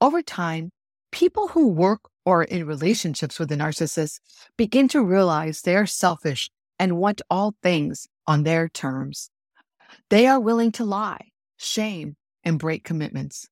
Over 0.00 0.22
time, 0.22 0.70
people 1.12 1.48
who 1.48 1.68
work 1.68 2.00
or 2.26 2.40
are 2.40 2.44
in 2.44 2.66
relationships 2.66 3.38
with 3.38 3.50
a 3.50 3.56
narcissist 3.56 4.20
begin 4.56 4.88
to 4.88 5.02
realize 5.02 5.62
they 5.62 5.76
are 5.76 5.86
selfish 5.86 6.50
and 6.78 6.98
want 6.98 7.22
all 7.30 7.54
things 7.62 8.06
on 8.26 8.42
their 8.42 8.68
terms. 8.68 9.30
They 10.10 10.26
are 10.26 10.38
willing 10.38 10.72
to 10.72 10.84
lie, 10.84 11.28
shame, 11.56 12.16
and 12.44 12.58
break 12.58 12.84
commitments. 12.84 13.48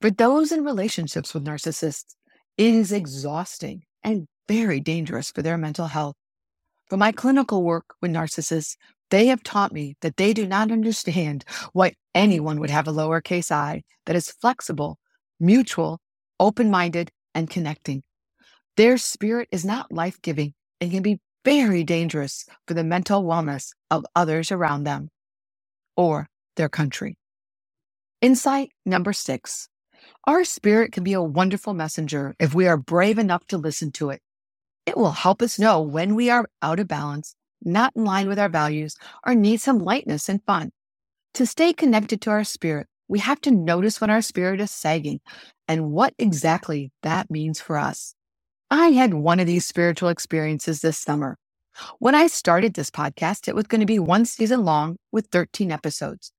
For 0.00 0.10
those 0.10 0.52
in 0.52 0.64
relationships 0.64 1.34
with 1.34 1.44
narcissists, 1.44 2.14
it 2.56 2.74
is 2.74 2.92
exhausting 2.92 3.82
and 4.02 4.26
very 4.48 4.80
dangerous 4.80 5.30
for 5.30 5.42
their 5.42 5.58
mental 5.58 5.86
health. 5.86 6.16
For 6.88 6.96
my 6.96 7.12
clinical 7.12 7.62
work 7.62 7.94
with 8.00 8.10
narcissists, 8.10 8.76
they 9.10 9.26
have 9.26 9.42
taught 9.42 9.72
me 9.72 9.96
that 10.00 10.16
they 10.16 10.32
do 10.32 10.46
not 10.46 10.70
understand 10.70 11.44
why 11.72 11.94
anyone 12.14 12.60
would 12.60 12.70
have 12.70 12.88
a 12.88 12.92
lowercase 12.92 13.50
i 13.50 13.82
that 14.06 14.16
is 14.16 14.30
flexible, 14.30 14.98
mutual, 15.40 16.00
open 16.38 16.70
minded, 16.70 17.10
and 17.34 17.50
connecting. 17.50 18.02
Their 18.76 18.98
spirit 18.98 19.48
is 19.50 19.64
not 19.64 19.92
life 19.92 20.20
giving 20.22 20.54
and 20.80 20.90
can 20.90 21.02
be 21.02 21.20
very 21.44 21.84
dangerous 21.84 22.46
for 22.66 22.74
the 22.74 22.84
mental 22.84 23.22
wellness 23.22 23.70
of 23.90 24.04
others 24.14 24.50
around 24.50 24.84
them 24.84 25.10
or 25.96 26.28
their 26.56 26.68
country. 26.68 27.16
Insight 28.24 28.70
number 28.86 29.12
six 29.12 29.68
our 30.26 30.44
spirit 30.44 30.92
can 30.92 31.04
be 31.04 31.12
a 31.12 31.20
wonderful 31.20 31.74
messenger 31.74 32.34
if 32.40 32.54
we 32.54 32.66
are 32.66 32.78
brave 32.78 33.18
enough 33.18 33.46
to 33.48 33.58
listen 33.58 33.92
to 33.92 34.08
it. 34.08 34.22
It 34.86 34.96
will 34.96 35.10
help 35.10 35.42
us 35.42 35.58
know 35.58 35.82
when 35.82 36.14
we 36.14 36.30
are 36.30 36.48
out 36.62 36.80
of 36.80 36.88
balance, 36.88 37.36
not 37.62 37.92
in 37.94 38.06
line 38.06 38.26
with 38.26 38.38
our 38.38 38.48
values, 38.48 38.96
or 39.26 39.34
need 39.34 39.60
some 39.60 39.78
lightness 39.78 40.30
and 40.30 40.42
fun. 40.46 40.70
To 41.34 41.44
stay 41.44 41.74
connected 41.74 42.22
to 42.22 42.30
our 42.30 42.44
spirit, 42.44 42.86
we 43.08 43.18
have 43.18 43.42
to 43.42 43.50
notice 43.50 44.00
when 44.00 44.08
our 44.08 44.22
spirit 44.22 44.58
is 44.58 44.70
sagging 44.70 45.20
and 45.68 45.92
what 45.92 46.14
exactly 46.18 46.92
that 47.02 47.30
means 47.30 47.60
for 47.60 47.76
us. 47.76 48.14
I 48.70 48.92
had 48.92 49.12
one 49.12 49.38
of 49.38 49.46
these 49.46 49.66
spiritual 49.66 50.08
experiences 50.08 50.80
this 50.80 50.96
summer. 50.96 51.36
When 51.98 52.14
I 52.14 52.28
started 52.28 52.72
this 52.72 52.90
podcast, 52.90 53.48
it 53.48 53.54
was 53.54 53.66
going 53.66 53.80
to 53.82 53.86
be 53.86 53.98
one 53.98 54.24
season 54.24 54.64
long 54.64 54.96
with 55.12 55.26
13 55.26 55.70
episodes. 55.70 56.32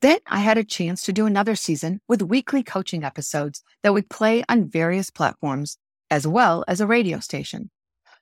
Then 0.00 0.18
I 0.28 0.38
had 0.40 0.58
a 0.58 0.64
chance 0.64 1.02
to 1.02 1.12
do 1.12 1.26
another 1.26 1.56
season 1.56 2.00
with 2.06 2.22
weekly 2.22 2.62
coaching 2.62 3.02
episodes 3.02 3.62
that 3.82 3.92
would 3.92 4.08
play 4.08 4.44
on 4.48 4.68
various 4.68 5.10
platforms, 5.10 5.76
as 6.08 6.26
well 6.26 6.64
as 6.68 6.80
a 6.80 6.86
radio 6.86 7.18
station. 7.18 7.70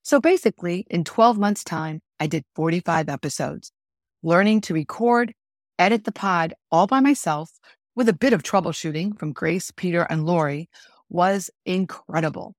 So 0.02 0.18
basically, 0.20 0.86
in 0.88 1.04
12 1.04 1.38
months' 1.38 1.64
time, 1.64 2.00
I 2.18 2.28
did 2.28 2.44
45 2.54 3.10
episodes, 3.10 3.72
learning 4.22 4.62
to 4.62 4.74
record, 4.74 5.34
edit 5.78 6.04
the 6.04 6.12
pod 6.12 6.54
all 6.70 6.86
by 6.86 7.00
myself 7.00 7.50
with 7.94 8.08
a 8.08 8.14
bit 8.14 8.32
of 8.32 8.42
troubleshooting 8.42 9.18
from 9.18 9.32
Grace, 9.32 9.70
Peter, 9.70 10.06
and 10.08 10.24
Lori 10.24 10.70
was 11.10 11.50
incredible. 11.66 12.54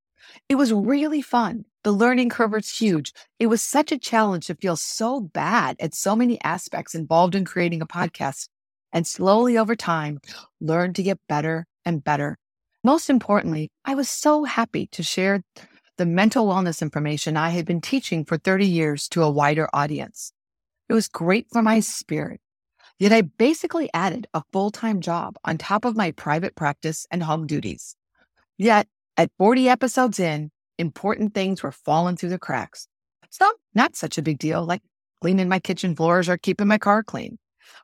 It 0.48 0.56
was 0.56 0.74
really 0.74 1.22
fun. 1.22 1.66
The 1.84 1.92
learning 1.92 2.30
curve 2.30 2.52
was 2.52 2.70
huge. 2.70 3.14
It 3.40 3.48
was 3.48 3.62
such 3.62 3.92
a 3.92 3.98
challenge 3.98 4.48
to 4.48 4.56
feel 4.56 4.76
so 4.76 5.22
bad 5.22 5.78
at 5.80 5.96
so 5.96 6.16
many 6.16 6.40
aspects 6.44 6.94
involved 6.94 7.34
in 7.34 7.46
creating 7.46 7.82
a 7.82 7.88
podcast 7.88 8.50
and 8.92 9.06
slowly 9.06 9.58
over 9.58 9.76
time 9.76 10.20
learn 10.60 10.94
to 10.94 11.04
get 11.04 11.20
better 11.28 11.66
and 11.86 12.04
better. 12.04 12.38
Most 12.84 13.10
importantly, 13.10 13.70
I 13.84 13.96
was 13.96 14.10
so 14.10 14.44
happy 14.44 14.88
to 14.88 15.04
share 15.04 15.42
the 15.98 16.06
mental 16.06 16.48
wellness 16.48 16.82
information 16.82 17.36
I 17.36 17.50
had 17.50 17.66
been 17.66 17.82
teaching 17.82 18.24
for 18.24 18.38
30 18.38 18.66
years 18.66 19.08
to 19.10 19.24
a 19.24 19.32
wider 19.32 19.68
audience. 19.74 20.32
It 20.88 20.94
was 20.94 21.08
great 21.08 21.48
for 21.52 21.62
my 21.62 21.80
spirit. 21.80 22.40
Yet 23.00 23.12
I 23.12 23.22
basically 23.22 23.90
added 23.94 24.28
a 24.34 24.44
full 24.52 24.72
time 24.72 25.02
job 25.02 25.36
on 25.44 25.58
top 25.58 25.86
of 25.86 25.96
my 25.96 26.12
private 26.12 26.56
practice 26.56 27.06
and 27.12 27.24
home 27.24 27.46
duties. 27.46 27.96
Yet 28.58 28.88
at 29.18 29.32
40 29.38 29.70
episodes 29.70 30.20
in, 30.20 30.52
important 30.78 31.34
things 31.34 31.62
were 31.62 31.72
falling 31.72 32.18
through 32.18 32.30
the 32.30 32.40
cracks. 32.40 32.88
Some 33.30 33.54
not 33.76 33.96
such 33.96 34.18
a 34.18 34.22
big 34.22 34.40
deal, 34.40 34.66
like 34.66 34.82
cleaning 35.22 35.50
my 35.50 35.60
kitchen 35.60 35.96
floors 35.96 36.30
or 36.30 36.38
keeping 36.38 36.68
my 36.68 36.78
car 36.78 37.04
clean. 37.04 37.38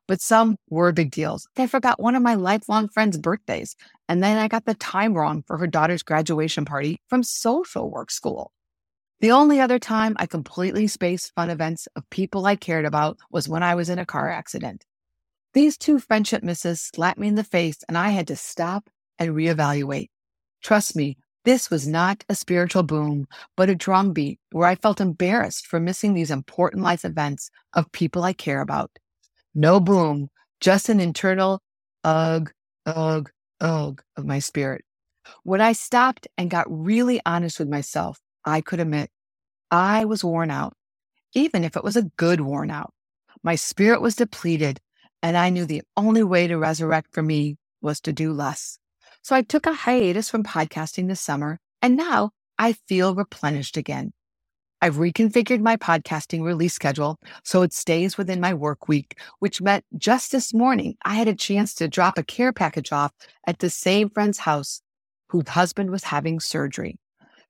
But 0.07 0.21
some 0.21 0.57
were 0.69 0.91
big 0.91 1.11
deals. 1.11 1.47
I 1.57 1.67
forgot 1.67 1.99
one 1.99 2.15
of 2.15 2.21
my 2.21 2.35
lifelong 2.35 2.89
friends' 2.89 3.17
birthdays, 3.17 3.75
and 4.07 4.23
then 4.23 4.37
I 4.37 4.47
got 4.47 4.65
the 4.65 4.73
time 4.73 5.13
wrong 5.13 5.43
for 5.47 5.57
her 5.57 5.67
daughter's 5.67 6.03
graduation 6.03 6.65
party 6.65 6.99
from 7.07 7.23
social 7.23 7.89
work 7.89 8.11
school. 8.11 8.51
The 9.19 9.31
only 9.31 9.61
other 9.61 9.79
time 9.79 10.15
I 10.17 10.25
completely 10.25 10.87
spaced 10.87 11.33
fun 11.33 11.49
events 11.49 11.87
of 11.95 12.09
people 12.09 12.45
I 12.45 12.55
cared 12.55 12.85
about 12.85 13.17
was 13.31 13.47
when 13.47 13.63
I 13.63 13.75
was 13.75 13.89
in 13.89 13.99
a 13.99 14.05
car 14.05 14.29
accident. 14.29 14.85
These 15.53 15.77
two 15.77 15.99
friendship 15.99 16.43
misses 16.43 16.81
slapped 16.81 17.19
me 17.19 17.27
in 17.27 17.35
the 17.35 17.43
face, 17.43 17.77
and 17.87 17.97
I 17.97 18.09
had 18.09 18.27
to 18.27 18.35
stop 18.35 18.89
and 19.19 19.31
reevaluate. 19.31 20.09
Trust 20.61 20.95
me, 20.95 21.17
this 21.45 21.69
was 21.69 21.87
not 21.87 22.23
a 22.29 22.35
spiritual 22.35 22.83
boom, 22.83 23.27
but 23.57 23.69
a 23.69 23.75
drumbeat 23.75 24.39
where 24.51 24.67
I 24.67 24.75
felt 24.75 25.01
embarrassed 25.01 25.67
for 25.67 25.79
missing 25.79 26.13
these 26.13 26.31
important 26.31 26.83
life 26.83 27.03
events 27.03 27.49
of 27.73 27.91
people 27.91 28.23
I 28.23 28.33
care 28.33 28.61
about. 28.61 28.97
No 29.55 29.79
boom, 29.79 30.29
just 30.59 30.89
an 30.89 30.99
internal 30.99 31.61
ugh, 32.03 32.51
ugh, 32.85 33.29
ugh 33.61 34.01
of 34.17 34.25
my 34.25 34.39
spirit. 34.39 34.83
When 35.43 35.61
I 35.61 35.73
stopped 35.73 36.27
and 36.37 36.49
got 36.49 36.65
really 36.69 37.21
honest 37.25 37.59
with 37.59 37.69
myself, 37.69 38.19
I 38.45 38.61
could 38.61 38.79
admit 38.79 39.09
I 39.71 40.05
was 40.05 40.23
worn 40.23 40.51
out, 40.51 40.75
even 41.33 41.63
if 41.63 41.75
it 41.75 41.83
was 41.83 41.95
a 41.95 42.09
good 42.17 42.41
worn 42.41 42.71
out. 42.71 42.93
My 43.43 43.55
spirit 43.55 44.01
was 44.01 44.15
depleted, 44.15 44.79
and 45.21 45.37
I 45.37 45.49
knew 45.49 45.65
the 45.65 45.83
only 45.95 46.23
way 46.23 46.47
to 46.47 46.57
resurrect 46.57 47.09
for 47.13 47.21
me 47.21 47.57
was 47.81 47.99
to 48.01 48.13
do 48.13 48.33
less. 48.33 48.77
So 49.21 49.35
I 49.35 49.41
took 49.41 49.65
a 49.65 49.73
hiatus 49.73 50.29
from 50.29 50.43
podcasting 50.43 51.07
this 51.07 51.21
summer, 51.21 51.59
and 51.81 51.95
now 51.95 52.31
I 52.57 52.73
feel 52.73 53.15
replenished 53.15 53.77
again. 53.77 54.13
I've 54.83 54.95
reconfigured 54.95 55.61
my 55.61 55.77
podcasting 55.77 56.43
release 56.43 56.73
schedule 56.73 57.17
so 57.45 57.61
it 57.61 57.71
stays 57.71 58.17
within 58.17 58.41
my 58.41 58.53
work 58.53 58.89
week, 58.89 59.17
which 59.39 59.61
meant 59.61 59.85
just 59.95 60.33
this 60.33 60.53
morning 60.53 60.97
I 61.05 61.15
had 61.15 61.29
a 61.29 61.35
chance 61.35 61.73
to 61.75 61.87
drop 61.87 62.17
a 62.17 62.23
care 62.23 62.51
package 62.51 62.91
off 62.91 63.13
at 63.47 63.59
the 63.59 63.69
same 63.69 64.09
friend's 64.09 64.39
house 64.39 64.81
whose 65.29 65.47
husband 65.47 65.89
was 65.89 66.03
having 66.03 66.41
surgery. 66.41 66.99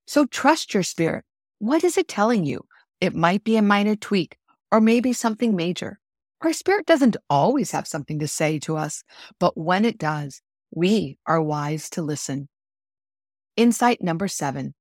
So 0.05 0.27
trust 0.27 0.75
your 0.75 0.83
spirit. 0.83 1.25
What 1.57 1.83
is 1.83 1.97
it 1.97 2.07
telling 2.07 2.45
you? 2.45 2.65
It 3.01 3.15
might 3.15 3.43
be 3.43 3.57
a 3.57 3.63
minor 3.63 3.95
tweak 3.95 4.37
or 4.71 4.79
maybe 4.79 5.11
something 5.11 5.55
major. 5.55 5.99
Our 6.41 6.53
spirit 6.53 6.85
doesn't 6.85 7.17
always 7.31 7.71
have 7.71 7.87
something 7.87 8.19
to 8.19 8.27
say 8.27 8.59
to 8.59 8.77
us, 8.77 9.03
but 9.39 9.57
when 9.57 9.85
it 9.85 9.97
does, 9.97 10.43
we 10.69 11.17
are 11.25 11.41
wise 11.41 11.89
to 11.91 12.03
listen. 12.03 12.47
Insight 13.57 14.03
number 14.03 14.27
seven. 14.27 14.75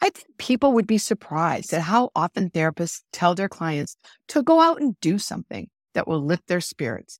I 0.00 0.10
think 0.10 0.26
people 0.38 0.72
would 0.72 0.86
be 0.86 0.98
surprised 0.98 1.72
at 1.72 1.82
how 1.82 2.10
often 2.14 2.50
therapists 2.50 3.02
tell 3.12 3.34
their 3.34 3.48
clients 3.48 3.96
to 4.28 4.42
go 4.42 4.60
out 4.60 4.80
and 4.80 4.98
do 5.00 5.18
something 5.18 5.68
that 5.94 6.06
will 6.06 6.22
lift 6.22 6.46
their 6.46 6.60
spirits. 6.60 7.18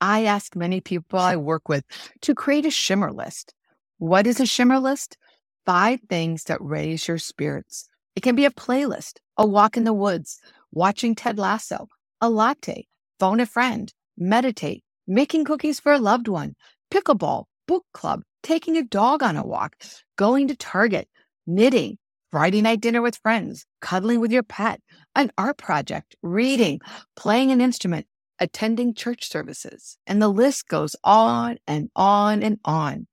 I 0.00 0.24
ask 0.24 0.56
many 0.56 0.80
people 0.80 1.18
I 1.18 1.36
work 1.36 1.68
with 1.68 1.84
to 2.22 2.34
create 2.34 2.66
a 2.66 2.70
shimmer 2.70 3.12
list. 3.12 3.54
What 3.98 4.26
is 4.26 4.40
a 4.40 4.46
shimmer 4.46 4.78
list? 4.78 5.16
Five 5.64 6.00
things 6.08 6.44
that 6.44 6.60
raise 6.60 7.08
your 7.08 7.18
spirits. 7.18 7.88
It 8.14 8.22
can 8.22 8.34
be 8.34 8.44
a 8.44 8.50
playlist, 8.50 9.18
a 9.36 9.46
walk 9.46 9.76
in 9.76 9.84
the 9.84 9.92
woods, 9.92 10.38
watching 10.72 11.14
Ted 11.14 11.38
Lasso, 11.38 11.88
a 12.20 12.28
latte, 12.28 12.86
phone 13.18 13.40
a 13.40 13.46
friend, 13.46 13.92
meditate, 14.18 14.82
making 15.06 15.44
cookies 15.44 15.80
for 15.80 15.92
a 15.92 15.98
loved 15.98 16.28
one, 16.28 16.54
pickleball, 16.90 17.44
book 17.66 17.84
club, 17.92 18.22
taking 18.42 18.76
a 18.76 18.82
dog 18.82 19.22
on 19.22 19.36
a 19.36 19.46
walk, 19.46 19.76
going 20.16 20.48
to 20.48 20.56
Target, 20.56 21.08
knitting, 21.46 21.98
Friday 22.36 22.60
night 22.60 22.82
dinner 22.82 23.00
with 23.00 23.16
friends, 23.16 23.64
cuddling 23.80 24.20
with 24.20 24.30
your 24.30 24.42
pet, 24.42 24.82
an 25.14 25.32
art 25.38 25.56
project, 25.56 26.16
reading, 26.20 26.80
playing 27.16 27.50
an 27.50 27.62
instrument, 27.62 28.06
attending 28.38 28.92
church 28.92 29.30
services. 29.30 29.96
And 30.06 30.20
the 30.20 30.28
list 30.28 30.68
goes 30.68 30.94
on 31.02 31.56
and 31.66 31.88
on 31.96 32.42
and 32.42 32.60
on. 32.62 33.06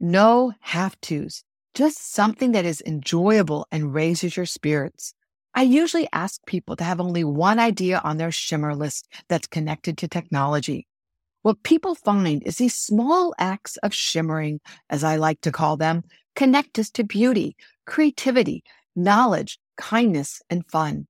No 0.00 0.54
have 0.60 0.98
tos, 1.02 1.44
just 1.74 2.14
something 2.14 2.52
that 2.52 2.64
is 2.64 2.82
enjoyable 2.86 3.66
and 3.70 3.92
raises 3.92 4.38
your 4.38 4.46
spirits. 4.46 5.12
I 5.54 5.64
usually 5.64 6.08
ask 6.10 6.40
people 6.46 6.74
to 6.76 6.84
have 6.84 6.98
only 6.98 7.24
one 7.24 7.58
idea 7.58 8.00
on 8.02 8.16
their 8.16 8.32
shimmer 8.32 8.74
list 8.74 9.06
that's 9.28 9.48
connected 9.48 9.98
to 9.98 10.08
technology. 10.08 10.86
What 11.42 11.62
people 11.62 11.94
find 11.94 12.42
is 12.46 12.56
these 12.56 12.74
small 12.74 13.34
acts 13.38 13.76
of 13.82 13.92
shimmering, 13.92 14.60
as 14.88 15.04
I 15.04 15.16
like 15.16 15.42
to 15.42 15.52
call 15.52 15.76
them, 15.76 16.04
connect 16.34 16.78
us 16.78 16.88
to 16.92 17.04
beauty, 17.04 17.54
creativity, 17.86 18.62
knowledge, 18.96 19.58
kindness, 19.76 20.42
and 20.50 20.66
fun. 20.70 21.06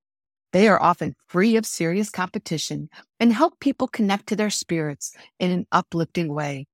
They 0.52 0.68
are 0.68 0.82
often 0.82 1.16
free 1.28 1.56
of 1.56 1.66
serious 1.66 2.10
competition 2.10 2.88
and 3.18 3.32
help 3.32 3.58
people 3.60 3.88
connect 3.88 4.26
to 4.28 4.36
their 4.36 4.50
spirits 4.50 5.14
in 5.38 5.50
an 5.50 5.66
uplifting 5.72 6.32
way. 6.32 6.66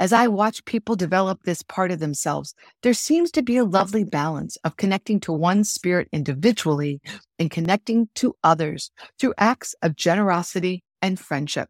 As 0.00 0.12
I 0.12 0.28
watch 0.28 0.64
people 0.64 0.94
develop 0.94 1.42
this 1.42 1.62
part 1.62 1.90
of 1.90 1.98
themselves, 1.98 2.54
there 2.82 2.94
seems 2.94 3.32
to 3.32 3.42
be 3.42 3.56
a 3.56 3.64
lovely 3.64 4.04
balance 4.04 4.56
of 4.62 4.76
connecting 4.76 5.18
to 5.20 5.32
one 5.32 5.64
spirit 5.64 6.08
individually 6.12 7.00
and 7.40 7.50
connecting 7.50 8.08
to 8.14 8.36
others 8.44 8.92
through 9.18 9.34
acts 9.38 9.74
of 9.82 9.96
generosity 9.96 10.84
and 11.02 11.18
friendship. 11.18 11.68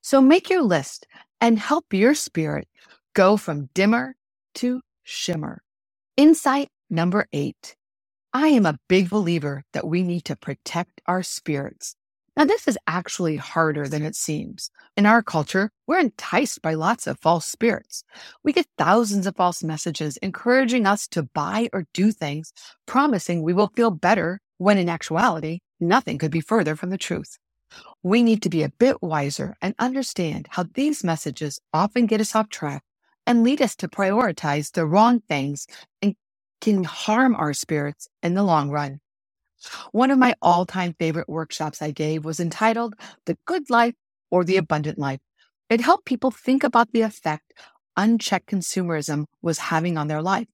So 0.00 0.20
make 0.20 0.48
your 0.48 0.62
list 0.62 1.08
and 1.40 1.58
help 1.58 1.92
your 1.92 2.14
spirit 2.14 2.68
go 3.14 3.36
from 3.36 3.68
dimmer 3.74 4.14
to 4.56 4.80
shimmer. 5.02 5.62
Insight 6.16 6.68
number 6.90 7.26
eight. 7.32 7.76
I 8.32 8.48
am 8.48 8.66
a 8.66 8.78
big 8.88 9.08
believer 9.10 9.64
that 9.72 9.86
we 9.86 10.02
need 10.02 10.24
to 10.26 10.36
protect 10.36 11.00
our 11.06 11.22
spirits. 11.22 11.96
Now, 12.36 12.44
this 12.44 12.68
is 12.68 12.76
actually 12.86 13.36
harder 13.36 13.88
than 13.88 14.02
it 14.02 14.14
seems. 14.14 14.70
In 14.94 15.06
our 15.06 15.22
culture, 15.22 15.70
we're 15.86 16.00
enticed 16.00 16.60
by 16.60 16.74
lots 16.74 17.06
of 17.06 17.18
false 17.18 17.46
spirits. 17.46 18.04
We 18.44 18.52
get 18.52 18.66
thousands 18.76 19.26
of 19.26 19.36
false 19.36 19.62
messages 19.62 20.18
encouraging 20.18 20.86
us 20.86 21.08
to 21.08 21.22
buy 21.22 21.70
or 21.72 21.86
do 21.94 22.12
things, 22.12 22.52
promising 22.84 23.42
we 23.42 23.54
will 23.54 23.72
feel 23.74 23.90
better 23.90 24.40
when 24.58 24.76
in 24.76 24.90
actuality, 24.90 25.60
nothing 25.80 26.18
could 26.18 26.30
be 26.30 26.42
further 26.42 26.76
from 26.76 26.90
the 26.90 26.98
truth. 26.98 27.38
We 28.02 28.22
need 28.22 28.42
to 28.42 28.50
be 28.50 28.62
a 28.62 28.68
bit 28.68 29.02
wiser 29.02 29.56
and 29.62 29.74
understand 29.78 30.48
how 30.50 30.66
these 30.74 31.02
messages 31.02 31.58
often 31.72 32.06
get 32.06 32.20
us 32.20 32.34
off 32.34 32.50
track 32.50 32.82
and 33.26 33.42
lead 33.42 33.60
us 33.60 33.74
to 33.76 33.88
prioritize 33.88 34.72
the 34.72 34.86
wrong 34.86 35.20
things 35.20 35.66
and 36.00 36.14
can 36.60 36.84
harm 36.84 37.34
our 37.34 37.52
spirits 37.52 38.08
in 38.22 38.34
the 38.34 38.42
long 38.42 38.70
run. 38.70 39.00
One 39.92 40.10
of 40.10 40.18
my 40.18 40.34
all 40.42 40.66
time 40.66 40.94
favorite 40.98 41.28
workshops 41.28 41.82
I 41.82 41.90
gave 41.90 42.24
was 42.24 42.40
entitled 42.40 42.94
The 43.24 43.38
Good 43.46 43.70
Life 43.70 43.94
or 44.30 44.44
the 44.44 44.56
Abundant 44.56 44.98
Life. 44.98 45.20
It 45.68 45.80
helped 45.80 46.04
people 46.04 46.30
think 46.30 46.62
about 46.62 46.92
the 46.92 47.02
effect 47.02 47.52
unchecked 47.96 48.48
consumerism 48.48 49.24
was 49.42 49.58
having 49.58 49.96
on 49.96 50.08
their 50.08 50.22
life. 50.22 50.48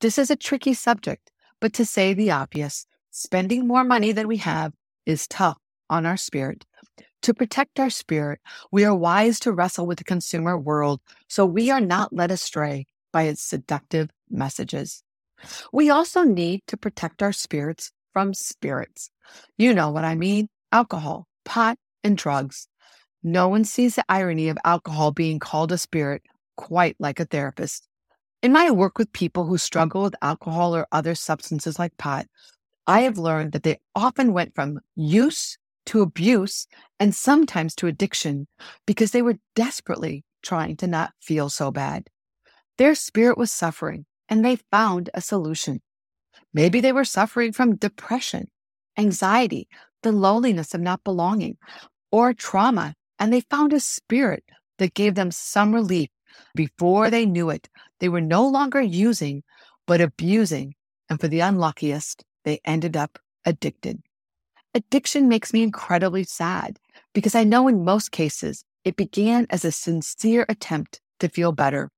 This 0.00 0.18
is 0.18 0.30
a 0.30 0.36
tricky 0.36 0.74
subject, 0.74 1.30
but 1.60 1.72
to 1.74 1.84
say 1.84 2.14
the 2.14 2.30
obvious, 2.30 2.86
spending 3.10 3.66
more 3.66 3.84
money 3.84 4.10
than 4.12 4.26
we 4.26 4.38
have 4.38 4.72
is 5.06 5.28
tough 5.28 5.58
on 5.90 6.06
our 6.06 6.16
spirit. 6.16 6.64
To 7.22 7.34
protect 7.34 7.78
our 7.78 7.90
spirit, 7.90 8.40
we 8.72 8.84
are 8.84 8.94
wise 8.94 9.38
to 9.40 9.52
wrestle 9.52 9.86
with 9.86 9.98
the 9.98 10.04
consumer 10.04 10.58
world 10.58 11.00
so 11.28 11.46
we 11.46 11.70
are 11.70 11.80
not 11.80 12.12
led 12.12 12.30
astray 12.30 12.86
by 13.12 13.24
its 13.24 13.42
seductive 13.42 14.10
messages. 14.28 15.04
We 15.72 15.90
also 15.90 16.22
need 16.22 16.62
to 16.68 16.76
protect 16.76 17.22
our 17.22 17.32
spirits 17.32 17.92
from 18.12 18.34
spirits. 18.34 19.10
You 19.56 19.74
know 19.74 19.90
what 19.90 20.04
I 20.04 20.14
mean 20.14 20.48
alcohol, 20.70 21.26
pot, 21.44 21.78
and 22.02 22.16
drugs. 22.16 22.68
No 23.22 23.48
one 23.48 23.64
sees 23.64 23.94
the 23.96 24.04
irony 24.08 24.48
of 24.48 24.58
alcohol 24.64 25.12
being 25.12 25.38
called 25.38 25.70
a 25.72 25.78
spirit 25.78 26.22
quite 26.56 26.96
like 26.98 27.20
a 27.20 27.24
therapist. 27.24 27.86
In 28.42 28.52
my 28.52 28.70
work 28.70 28.98
with 28.98 29.12
people 29.12 29.46
who 29.46 29.58
struggle 29.58 30.02
with 30.02 30.16
alcohol 30.22 30.74
or 30.74 30.88
other 30.90 31.14
substances 31.14 31.78
like 31.78 31.96
pot, 31.96 32.26
I 32.86 33.02
have 33.02 33.18
learned 33.18 33.52
that 33.52 33.62
they 33.62 33.78
often 33.94 34.32
went 34.32 34.54
from 34.54 34.80
use 34.96 35.56
to 35.86 36.02
abuse 36.02 36.66
and 36.98 37.14
sometimes 37.14 37.74
to 37.76 37.86
addiction 37.86 38.48
because 38.86 39.12
they 39.12 39.22
were 39.22 39.38
desperately 39.54 40.24
trying 40.42 40.76
to 40.78 40.86
not 40.86 41.12
feel 41.20 41.48
so 41.48 41.70
bad. 41.70 42.08
Their 42.78 42.94
spirit 42.94 43.38
was 43.38 43.52
suffering 43.52 44.06
and 44.28 44.44
they 44.44 44.56
found 44.56 45.10
a 45.14 45.20
solution. 45.20 45.80
Maybe 46.54 46.80
they 46.80 46.92
were 46.92 47.04
suffering 47.04 47.52
from 47.52 47.76
depression, 47.76 48.48
anxiety, 48.96 49.68
the 50.02 50.12
loneliness 50.12 50.74
of 50.74 50.80
not 50.80 51.04
belonging, 51.04 51.56
or 52.10 52.34
trauma, 52.34 52.94
and 53.18 53.32
they 53.32 53.40
found 53.40 53.72
a 53.72 53.80
spirit 53.80 54.44
that 54.78 54.94
gave 54.94 55.14
them 55.14 55.30
some 55.30 55.74
relief. 55.74 56.10
Before 56.54 57.10
they 57.10 57.26
knew 57.26 57.50
it, 57.50 57.68
they 58.00 58.08
were 58.08 58.20
no 58.20 58.46
longer 58.46 58.80
using, 58.80 59.42
but 59.86 60.00
abusing. 60.00 60.74
And 61.08 61.20
for 61.20 61.28
the 61.28 61.40
unluckiest, 61.40 62.24
they 62.44 62.60
ended 62.64 62.96
up 62.96 63.18
addicted. 63.44 64.02
Addiction 64.74 65.28
makes 65.28 65.52
me 65.52 65.62
incredibly 65.62 66.24
sad 66.24 66.78
because 67.12 67.34
I 67.34 67.44
know 67.44 67.68
in 67.68 67.84
most 67.84 68.10
cases, 68.12 68.64
It 68.84 68.96
began 68.96 69.46
as 69.48 69.64
a 69.64 69.70
sincere 69.70 70.44
attempt 70.48 71.00
to 71.20 71.28
feel 71.28 71.52
better. 71.52 71.90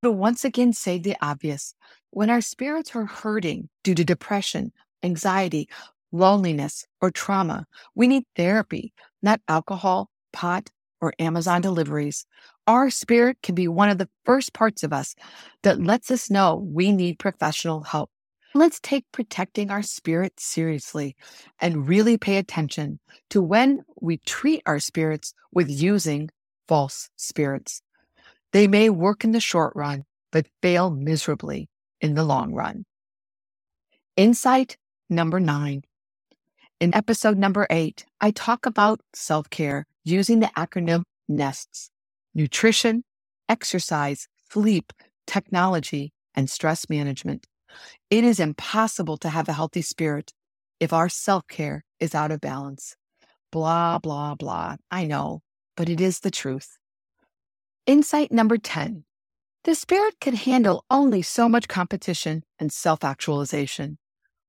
But 0.00 0.12
once 0.12 0.44
again, 0.44 0.72
say 0.72 0.98
the 0.98 1.16
obvious. 1.20 1.74
When 2.10 2.30
our 2.30 2.40
spirits 2.40 2.94
are 2.94 3.06
hurting 3.06 3.68
due 3.82 3.94
to 3.94 4.04
depression, 4.04 4.72
anxiety, 5.02 5.68
loneliness, 6.12 6.86
or 7.00 7.10
trauma, 7.10 7.66
we 7.94 8.06
need 8.06 8.24
therapy, 8.36 8.92
not 9.22 9.40
alcohol, 9.48 10.08
pot, 10.32 10.70
or 11.00 11.12
Amazon 11.18 11.60
deliveries. 11.60 12.26
Our 12.66 12.90
spirit 12.90 13.38
can 13.42 13.54
be 13.54 13.68
one 13.68 13.88
of 13.88 13.98
the 13.98 14.08
first 14.24 14.52
parts 14.52 14.82
of 14.82 14.92
us 14.92 15.14
that 15.62 15.80
lets 15.82 16.10
us 16.10 16.30
know 16.30 16.56
we 16.56 16.92
need 16.92 17.18
professional 17.18 17.82
help. 17.82 18.10
Let's 18.54 18.80
take 18.80 19.04
protecting 19.12 19.70
our 19.70 19.82
spirit 19.82 20.40
seriously 20.40 21.16
and 21.60 21.88
really 21.88 22.16
pay 22.16 22.38
attention 22.38 22.98
to 23.30 23.42
when 23.42 23.84
we 24.00 24.18
treat 24.18 24.62
our 24.66 24.80
spirits 24.80 25.34
with 25.52 25.68
using 25.70 26.30
false 26.66 27.10
spirits. 27.16 27.82
They 28.52 28.66
may 28.66 28.88
work 28.90 29.24
in 29.24 29.32
the 29.32 29.40
short 29.40 29.72
run, 29.76 30.04
but 30.32 30.46
fail 30.62 30.90
miserably 30.90 31.68
in 32.00 32.14
the 32.14 32.24
long 32.24 32.52
run. 32.52 32.84
Insight 34.16 34.76
number 35.10 35.38
nine. 35.38 35.82
In 36.80 36.94
episode 36.94 37.36
number 37.36 37.66
eight, 37.70 38.06
I 38.20 38.30
talk 38.30 38.66
about 38.66 39.00
self 39.14 39.50
care 39.50 39.86
using 40.04 40.40
the 40.40 40.50
acronym 40.56 41.02
NESTS 41.28 41.90
nutrition, 42.34 43.04
exercise, 43.48 44.28
sleep, 44.50 44.92
technology, 45.26 46.12
and 46.34 46.48
stress 46.48 46.88
management. 46.88 47.46
It 48.10 48.24
is 48.24 48.40
impossible 48.40 49.16
to 49.18 49.28
have 49.28 49.48
a 49.48 49.52
healthy 49.52 49.82
spirit 49.82 50.32
if 50.80 50.92
our 50.92 51.08
self 51.08 51.46
care 51.48 51.84
is 52.00 52.14
out 52.14 52.30
of 52.30 52.40
balance. 52.40 52.96
Blah, 53.50 53.98
blah, 53.98 54.34
blah. 54.34 54.76
I 54.90 55.04
know, 55.06 55.42
but 55.76 55.88
it 55.88 56.00
is 56.00 56.20
the 56.20 56.30
truth. 56.30 56.78
Insight 57.88 58.30
number 58.30 58.58
10 58.58 59.04
The 59.64 59.74
spirit 59.74 60.20
can 60.20 60.34
handle 60.34 60.84
only 60.90 61.22
so 61.22 61.48
much 61.48 61.68
competition 61.68 62.44
and 62.58 62.70
self 62.70 63.02
actualization. 63.02 63.96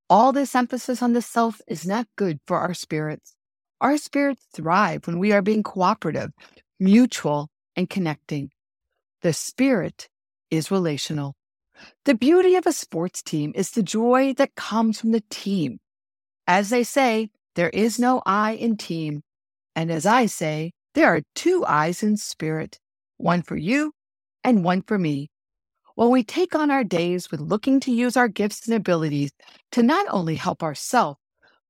All 0.09 0.33
this 0.33 0.55
emphasis 0.55 1.01
on 1.01 1.13
the 1.13 1.21
self 1.21 1.61
is 1.65 1.87
not 1.87 2.09
good 2.17 2.41
for 2.45 2.57
our 2.57 2.73
spirits. 2.73 3.37
Our 3.79 3.95
spirits 3.95 4.45
thrive 4.53 5.07
when 5.07 5.19
we 5.19 5.31
are 5.31 5.41
being 5.41 5.63
cooperative, 5.63 6.31
mutual, 6.81 7.47
and 7.77 7.89
connecting. 7.89 8.51
The 9.21 9.31
spirit 9.31 10.09
is 10.51 10.69
relational. 10.69 11.37
The 12.03 12.15
beauty 12.15 12.55
of 12.55 12.67
a 12.67 12.73
sports 12.73 13.23
team 13.23 13.53
is 13.55 13.71
the 13.71 13.83
joy 13.83 14.33
that 14.33 14.55
comes 14.55 14.99
from 14.99 15.13
the 15.13 15.23
team. 15.29 15.79
As 16.45 16.71
they 16.71 16.83
say, 16.83 17.29
there 17.55 17.69
is 17.69 17.99
no 17.99 18.21
I 18.25 18.55
in 18.55 18.75
team. 18.75 19.23
And 19.77 19.89
as 19.89 20.05
I 20.05 20.25
say, 20.25 20.73
there 20.93 21.07
are 21.07 21.21
two 21.35 21.63
I's 21.65 22.03
in 22.03 22.17
spirit, 22.17 22.79
one 23.19 23.43
for 23.43 23.55
you 23.55 23.93
and 24.43 24.63
one 24.63 24.81
for 24.81 24.97
me. 24.97 25.29
When 25.95 26.09
we 26.09 26.23
take 26.23 26.55
on 26.55 26.71
our 26.71 26.83
days 26.83 27.29
with 27.29 27.41
looking 27.41 27.79
to 27.81 27.91
use 27.91 28.15
our 28.15 28.29
gifts 28.29 28.65
and 28.65 28.75
abilities 28.75 29.31
to 29.73 29.83
not 29.83 30.05
only 30.09 30.35
help 30.35 30.63
ourselves, 30.63 31.19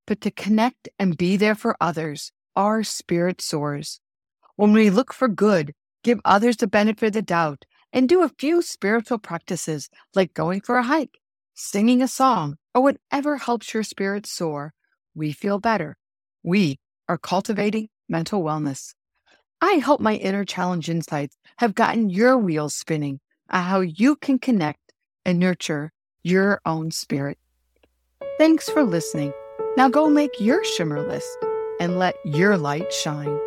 but 0.05 0.21
to 0.21 0.31
connect 0.31 0.87
and 0.99 1.17
be 1.17 1.35
there 1.35 1.55
for 1.55 1.75
others, 1.81 2.31
our 2.55 2.83
spirit 2.83 3.41
soars. 3.41 3.99
When 4.55 4.71
we 4.71 4.89
look 4.89 5.13
for 5.13 5.27
good, 5.27 5.73
give 6.03 6.19
others 6.23 6.57
the 6.57 6.67
benefit 6.67 7.07
of 7.07 7.13
the 7.13 7.21
doubt, 7.21 7.65
and 7.91 8.07
do 8.07 8.21
a 8.21 8.29
few 8.37 8.61
spiritual 8.61 9.17
practices 9.17 9.89
like 10.13 10.33
going 10.33 10.61
for 10.61 10.77
a 10.77 10.83
hike, 10.83 11.17
singing 11.55 12.01
a 12.01 12.07
song, 12.07 12.57
or 12.75 12.83
whatever 12.83 13.37
helps 13.37 13.73
your 13.73 13.83
spirit 13.83 14.27
soar, 14.27 14.73
we 15.15 15.31
feel 15.31 15.59
better. 15.59 15.97
We 16.43 16.79
are 17.07 17.17
cultivating 17.17 17.89
mental 18.07 18.43
wellness. 18.43 18.93
I 19.61 19.79
hope 19.79 19.99
my 19.99 20.15
inner 20.15 20.45
challenge 20.45 20.89
insights 20.89 21.35
have 21.57 21.75
gotten 21.75 22.09
your 22.09 22.37
wheels 22.37 22.75
spinning 22.75 23.19
on 23.49 23.63
how 23.63 23.81
you 23.81 24.15
can 24.15 24.39
connect 24.39 24.93
and 25.25 25.37
nurture 25.37 25.91
your 26.23 26.61
own 26.65 26.91
spirit. 26.91 27.37
Thanks 28.37 28.69
for 28.69 28.83
listening. 28.83 29.33
Now 29.75 29.89
go 29.89 30.09
make 30.09 30.39
your 30.39 30.63
shimmer 30.63 31.01
list 31.05 31.37
and 31.79 31.99
let 31.99 32.15
your 32.23 32.57
light 32.57 32.93
shine. 32.93 33.39